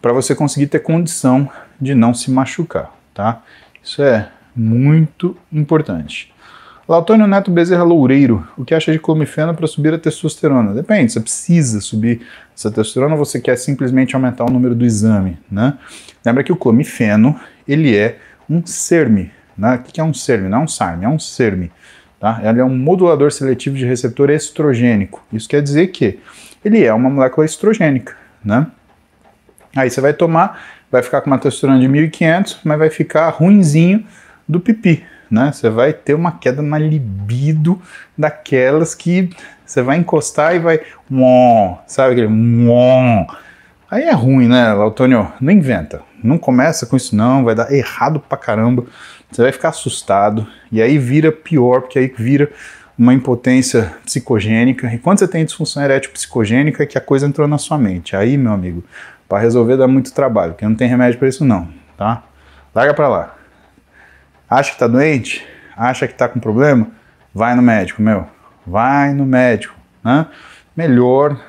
[0.02, 3.42] Para você conseguir ter condição de não se machucar, tá?
[3.84, 6.34] Isso é muito importante.
[6.88, 10.74] Lautônio Neto Bezerra Loureiro, o que acha de clomifeno para subir a testosterona?
[10.74, 12.22] Depende, você precisa subir
[12.56, 15.76] essa testosterona ou você quer simplesmente aumentar o número do exame, né?
[16.26, 18.18] Lembra que o clomifeno, ele é
[18.50, 19.76] um CERM, né?
[19.76, 20.50] O que é um CERM?
[20.50, 21.70] Não é um SARM, é um CERM,
[22.20, 22.42] tá?
[22.44, 25.24] Ele é um modulador seletivo de receptor estrogênico.
[25.32, 26.20] Isso quer dizer que
[26.66, 28.66] ele é uma molécula estrogênica, né?
[29.76, 30.60] Aí você vai tomar,
[30.92, 34.04] vai ficar com uma testosterona de 1500, mas vai ficar ruinzinho
[34.50, 35.52] do pipi, né?
[35.52, 37.82] Você vai ter uma queda na libido
[38.18, 39.30] daquelas que
[39.66, 40.82] você vai encostar e vai,
[41.88, 42.30] sabe aquele
[43.90, 45.32] Aí é ruim, né, Antônio?
[45.40, 46.02] Não inventa.
[46.24, 48.86] Não começa com isso não, vai dar errado pra caramba.
[49.32, 52.52] Você vai ficar assustado e aí vira pior, porque aí vira
[52.98, 54.94] uma impotência psicogênica.
[54.94, 58.16] E quando você tem disfunção erétil psicogênica, é que a coisa entrou na sua mente.
[58.16, 58.84] Aí, meu amigo,
[59.28, 61.68] para resolver dá muito trabalho, porque não tem remédio para isso não,
[61.98, 62.24] tá?
[62.76, 63.36] Larga para lá.
[64.52, 65.48] Acha que tá doente?
[65.78, 66.88] Acha que tá com problema?
[67.34, 68.28] Vai no médico, meu.
[68.68, 69.74] Vai no médico,
[70.04, 70.28] né?
[70.76, 71.40] Melhor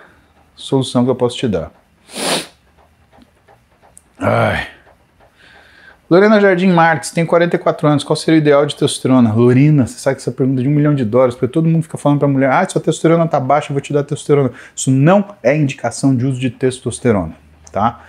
[0.55, 1.73] solução que eu posso te dar.
[4.21, 4.69] Ai.
[6.09, 9.33] Lorena Jardim Marques, tem 44 anos, qual seria o ideal de testosterona?
[9.33, 11.83] Lorena, você sabe que essa pergunta é de um milhão de dólares, porque todo mundo
[11.83, 14.53] fica falando pra mulher, ah, sua testosterona tá baixa, eu vou te dar testosterona.
[14.77, 17.35] Isso não é indicação de uso de testosterona,
[17.73, 18.01] tá?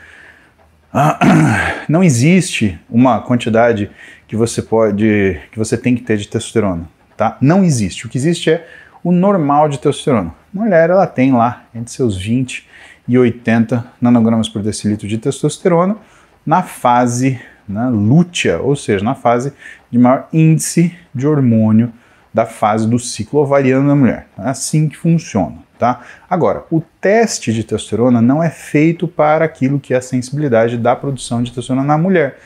[1.89, 3.89] não existe uma quantidade
[4.28, 6.88] que você pode, que você tem que ter de testosterona,
[7.18, 7.38] tá?
[7.41, 8.06] Não existe.
[8.06, 8.68] O que existe é
[9.04, 10.34] o normal de testosterona.
[10.56, 12.68] A mulher, ela tem lá entre seus 20
[13.08, 15.98] e 80 nanogramas por decilitro de testosterona
[16.46, 19.54] na fase né, lútea, ou seja, na fase
[19.89, 21.91] de maior índice de hormônio
[22.34, 24.28] da fase do ciclo ovariano da mulher.
[24.38, 25.99] É assim que funciona, tá?
[26.29, 30.95] Agora, o teste de testosterona não é feito para aquilo que é a sensibilidade da
[30.95, 32.38] produção de testosterona na mulher.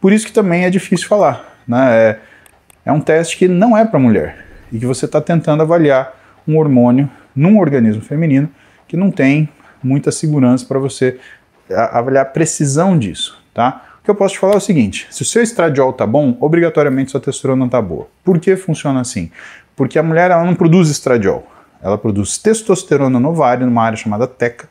[0.00, 1.94] Por isso que também é difícil falar, né?
[1.94, 2.18] É,
[2.86, 6.14] é um teste que não é para mulher e que você está tentando avaliar
[6.48, 8.48] um hormônio num organismo feminino
[8.88, 9.46] que não tem
[9.82, 11.18] muita segurança para você
[11.70, 13.84] avaliar a precisão disso, tá?
[14.00, 16.34] O que eu posso te falar é o seguinte: se o seu estradiol tá bom,
[16.40, 18.08] obrigatoriamente sua testosterona tá boa.
[18.24, 19.30] Por que funciona assim?
[19.74, 21.46] Porque a mulher ela não produz estradiol,
[21.86, 24.68] ela produz testosterona no ovário, numa área chamada teca,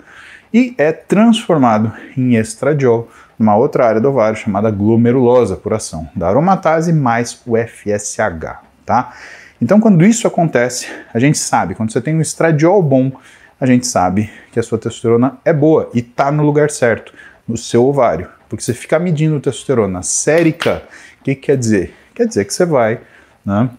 [0.54, 6.28] e é transformado em estradiol numa outra área do ovário chamada glomerulosa, por ação da
[6.28, 9.14] aromatase mais o FSH, tá?
[9.62, 13.12] Então, quando isso acontece, a gente sabe, quando você tem um estradiol bom,
[13.60, 17.14] a gente sabe que a sua testosterona é boa e está no lugar certo,
[17.48, 18.30] no seu ovário.
[18.50, 20.84] Porque você fica medindo testosterona sérica,
[21.20, 21.96] o que, que quer dizer?
[22.14, 23.00] Quer dizer que você vai
[23.46, 23.70] né,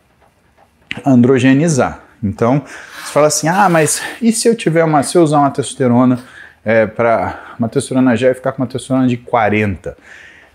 [1.05, 2.06] androgenizar.
[2.23, 2.63] Então,
[3.05, 6.19] você fala assim, ah, mas e se eu tiver uma, se eu usar uma testosterona
[6.65, 9.97] é, para uma testosterona gel e ficar com uma testosterona de 40?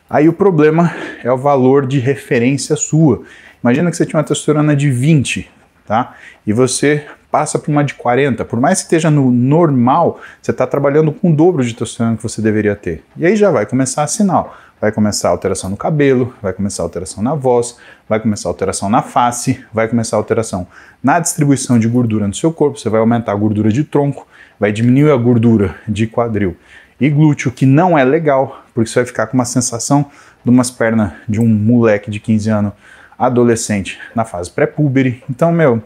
[0.09, 0.93] Aí o problema
[1.23, 3.23] é o valor de referência sua.
[3.63, 5.49] Imagina que você tinha uma testosterona de 20,
[5.87, 6.15] tá?
[6.45, 8.43] E você passa para uma de 40.
[8.43, 12.23] Por mais que esteja no normal, você está trabalhando com o dobro de testosterona que
[12.23, 13.03] você deveria ter.
[13.15, 14.57] E aí já vai começar a sinal.
[14.81, 17.77] Vai começar a alteração no cabelo, vai começar a alteração na voz,
[18.09, 20.67] vai começar a alteração na face, vai começar a alteração
[21.03, 22.79] na distribuição de gordura no seu corpo.
[22.79, 24.27] Você vai aumentar a gordura de tronco,
[24.59, 26.57] vai diminuir a gordura de quadril
[26.99, 30.07] e glúteo, que não é legal, porque você vai ficar com uma sensação
[30.43, 32.73] de umas pernas de um moleque de 15 anos
[33.19, 35.23] adolescente na fase pré-púbere.
[35.29, 35.83] Então, meu,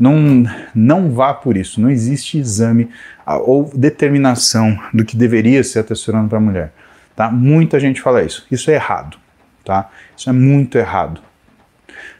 [0.00, 0.44] não,
[0.74, 1.78] não vá por isso.
[1.78, 2.88] Não existe exame
[3.26, 6.72] ou determinação do que deveria ser a testosterona para a mulher.
[7.16, 7.30] Tá?
[7.30, 8.46] Muita gente fala isso.
[8.50, 9.16] Isso é errado.
[9.64, 9.90] Tá?
[10.16, 11.20] Isso é muito errado.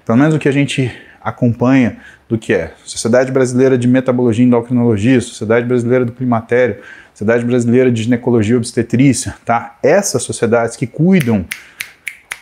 [0.05, 1.97] Pelo menos o que a gente acompanha
[2.29, 6.79] do que é Sociedade Brasileira de Metabologia e Endocrinologia, Sociedade Brasileira do Climatério,
[7.13, 9.79] Sociedade Brasileira de Ginecologia e Obstetrícia, tá?
[9.83, 11.47] Essas sociedades que cuidam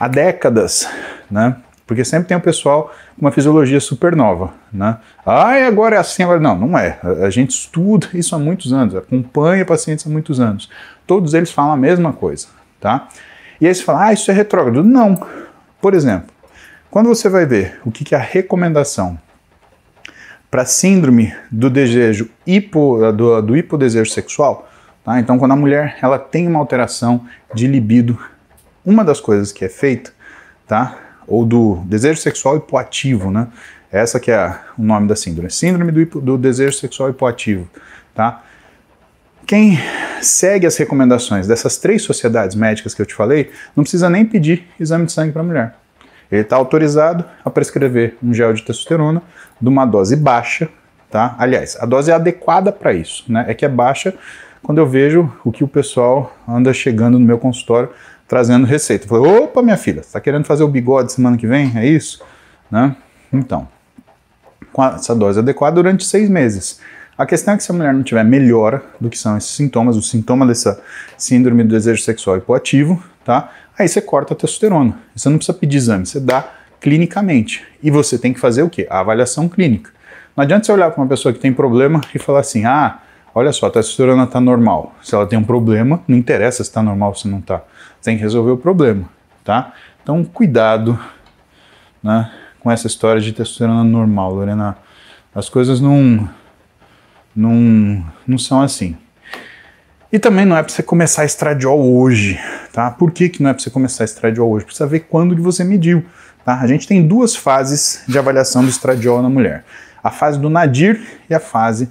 [0.00, 0.88] há décadas,
[1.30, 1.56] né,
[1.86, 4.98] porque sempre tem o pessoal com uma fisiologia super nova, né?
[5.26, 6.98] Ah, e agora é assim, agora não, não é.
[7.02, 10.70] A, a gente estuda isso há muitos anos, acompanha pacientes há muitos anos.
[11.06, 12.48] Todos eles falam a mesma coisa,
[12.80, 13.08] tá?
[13.60, 14.82] E aí você fala, ah, isso é retrógrado.
[14.82, 15.26] Não.
[15.80, 16.28] Por exemplo,
[16.90, 19.18] quando você vai ver o que, que é a recomendação
[20.50, 24.68] para síndrome do desejo hipo, do, do hipodesejo sexual,
[25.02, 25.18] tá?
[25.18, 28.18] Então, quando a mulher ela tem uma alteração de libido,
[28.84, 30.12] uma das coisas que é feita,
[30.66, 30.98] tá?
[31.26, 33.48] Ou do desejo sexual hipoativo, né?
[33.90, 35.50] Essa que é o nome da síndrome.
[35.50, 37.68] Síndrome do, do desejo sexual hipoativo,
[38.14, 38.42] tá?
[39.46, 39.78] Quem
[40.20, 44.66] segue as recomendações dessas três sociedades médicas que eu te falei, não precisa nem pedir
[44.78, 45.74] exame de sangue para a mulher.
[46.30, 49.22] Ele está autorizado a prescrever um gel de testosterona
[49.60, 50.68] de uma dose baixa,
[51.10, 51.36] tá?
[51.38, 53.44] Aliás, a dose é adequada para isso, né?
[53.46, 54.14] É que é baixa
[54.62, 57.90] quando eu vejo o que o pessoal anda chegando no meu consultório
[58.32, 59.06] trazendo receita.
[59.06, 61.70] falei, opa, minha filha, está querendo fazer o bigode semana que vem?
[61.76, 62.24] É isso?
[62.70, 62.96] Né?
[63.30, 63.68] Então,
[64.72, 66.80] com essa dose adequada durante seis meses.
[67.18, 69.98] A questão é que se a mulher não tiver melhora do que são esses sintomas,
[69.98, 70.80] o sintoma dessa
[71.18, 73.52] síndrome do desejo sexual hipoativo, tá?
[73.78, 74.98] Aí você corta a testosterona.
[75.14, 77.62] Você não precisa pedir exame, você dá clinicamente.
[77.82, 78.86] E você tem que fazer o quê?
[78.88, 79.90] A avaliação clínica.
[80.34, 82.98] Não adianta você olhar para uma pessoa que tem problema e falar assim: ah,
[83.34, 84.96] olha só, a testosterona está normal.
[85.02, 87.62] Se ela tem um problema, não interessa se está normal ou se não está
[88.02, 89.08] tem que resolver o problema,
[89.44, 89.72] tá?
[90.02, 90.98] Então, cuidado
[92.02, 92.30] né,
[92.60, 94.76] com essa história de testosterona normal, Lorena.
[95.34, 96.28] As coisas não,
[97.34, 98.96] não, não são assim.
[100.12, 102.38] E também não é para você começar estradiol hoje,
[102.72, 102.90] tá?
[102.90, 104.66] Por que, que não é para você começar estradiol hoje?
[104.66, 106.04] Precisa ver quando que você mediu,
[106.44, 106.60] tá?
[106.60, 109.64] A gente tem duas fases de avaliação do estradiol na mulher.
[110.04, 111.00] A fase do nadir
[111.30, 111.88] e a fase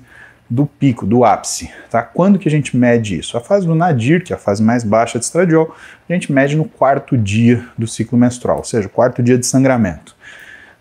[0.52, 1.72] do pico, do ápice.
[1.90, 2.04] Tá?
[2.04, 3.38] Quando que a gente mede isso?
[3.38, 5.74] A fase do nadir, que é a fase mais baixa de estradiol,
[6.10, 10.14] a gente mede no quarto dia do ciclo menstrual, ou seja, quarto dia de sangramento.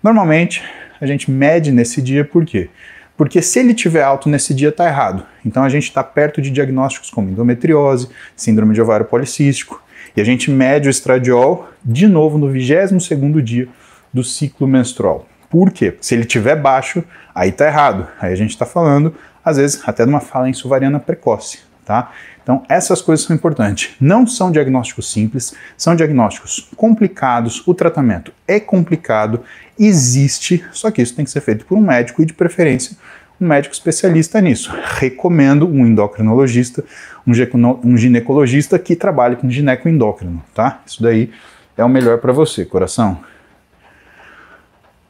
[0.03, 0.61] Normalmente,
[1.01, 2.69] a gente mede nesse dia por quê?
[3.17, 5.25] Porque se ele tiver alto nesse dia, está errado.
[5.47, 9.81] Então a gente está perto de diagnósticos como endometriose, síndrome de ovário policístico.
[10.17, 13.69] E a gente mede o estradiol de novo no 22º dia
[14.13, 15.29] do ciclo menstrual.
[15.51, 15.97] Por quê?
[16.01, 18.07] Se ele tiver baixo, aí tá errado.
[18.21, 19.13] Aí a gente está falando,
[19.45, 22.13] às vezes, até de uma falência ovariana precoce, tá?
[22.43, 23.95] Então, essas coisas são importantes.
[24.01, 27.67] Não são diagnósticos simples, são diagnósticos complicados.
[27.67, 29.43] O tratamento é complicado,
[29.79, 32.97] existe, só que isso tem que ser feito por um médico e, de preferência,
[33.41, 34.73] um médico especialista nisso.
[34.99, 36.85] Recomendo um endocrinologista,
[37.27, 40.81] um ginecologista que trabalhe com ginecoendócrino, tá?
[40.87, 41.31] Isso daí
[41.77, 43.21] é o melhor para você, coração.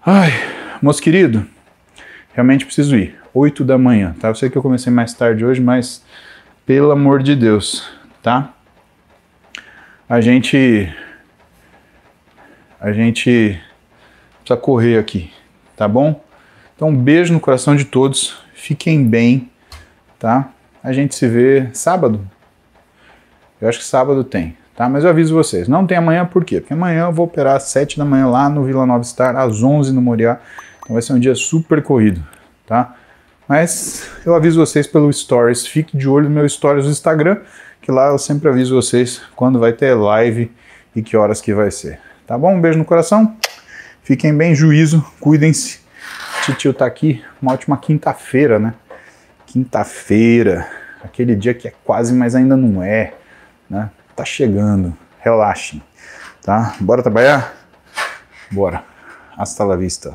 [0.05, 0.31] Ai,
[0.81, 1.47] moço querido,
[2.33, 3.21] realmente preciso ir.
[3.35, 4.29] 8 da manhã, tá?
[4.29, 6.03] Eu sei que eu comecei mais tarde hoje, mas
[6.65, 7.87] pelo amor de Deus,
[8.23, 8.51] tá?
[10.09, 10.91] A gente
[12.81, 13.61] a gente
[14.39, 15.31] precisa correr aqui,
[15.77, 16.25] tá bom?
[16.75, 18.39] Então, um beijo no coração de todos.
[18.55, 19.51] Fiquem bem,
[20.19, 20.51] tá?
[20.83, 22.27] A gente se vê sábado.
[23.61, 24.89] Eu acho que sábado tem, tá?
[24.89, 25.69] Mas eu aviso vocês.
[25.69, 26.59] Não tem amanhã por quê?
[26.59, 29.63] Porque amanhã eu vou operar às 7 da manhã lá no Vila Nova Star, às
[29.63, 30.41] 11 no Moriá.
[30.79, 32.27] Então vai ser um dia super corrido,
[32.67, 32.97] tá?
[33.47, 35.67] Mas eu aviso vocês pelo Stories.
[35.67, 37.43] Fique de olho no meu Stories do Instagram,
[37.83, 40.51] que lá eu sempre aviso vocês quando vai ter live
[40.97, 42.01] e que horas que vai ser.
[42.27, 42.55] Tá bom?
[42.55, 43.37] Um beijo no coração.
[44.03, 45.81] Fiquem bem, juízo, cuidem-se.
[46.47, 48.73] Titio tá aqui, uma ótima quinta-feira, né?
[49.45, 50.67] Quinta-feira,
[51.05, 53.13] aquele dia que é quase, mas ainda não é,
[53.69, 53.91] né?
[54.21, 55.83] Tá chegando, relaxem,
[56.43, 56.77] tá?
[56.79, 57.55] Bora trabalhar?
[58.53, 58.85] Bora.
[59.35, 60.15] Hasta la vista.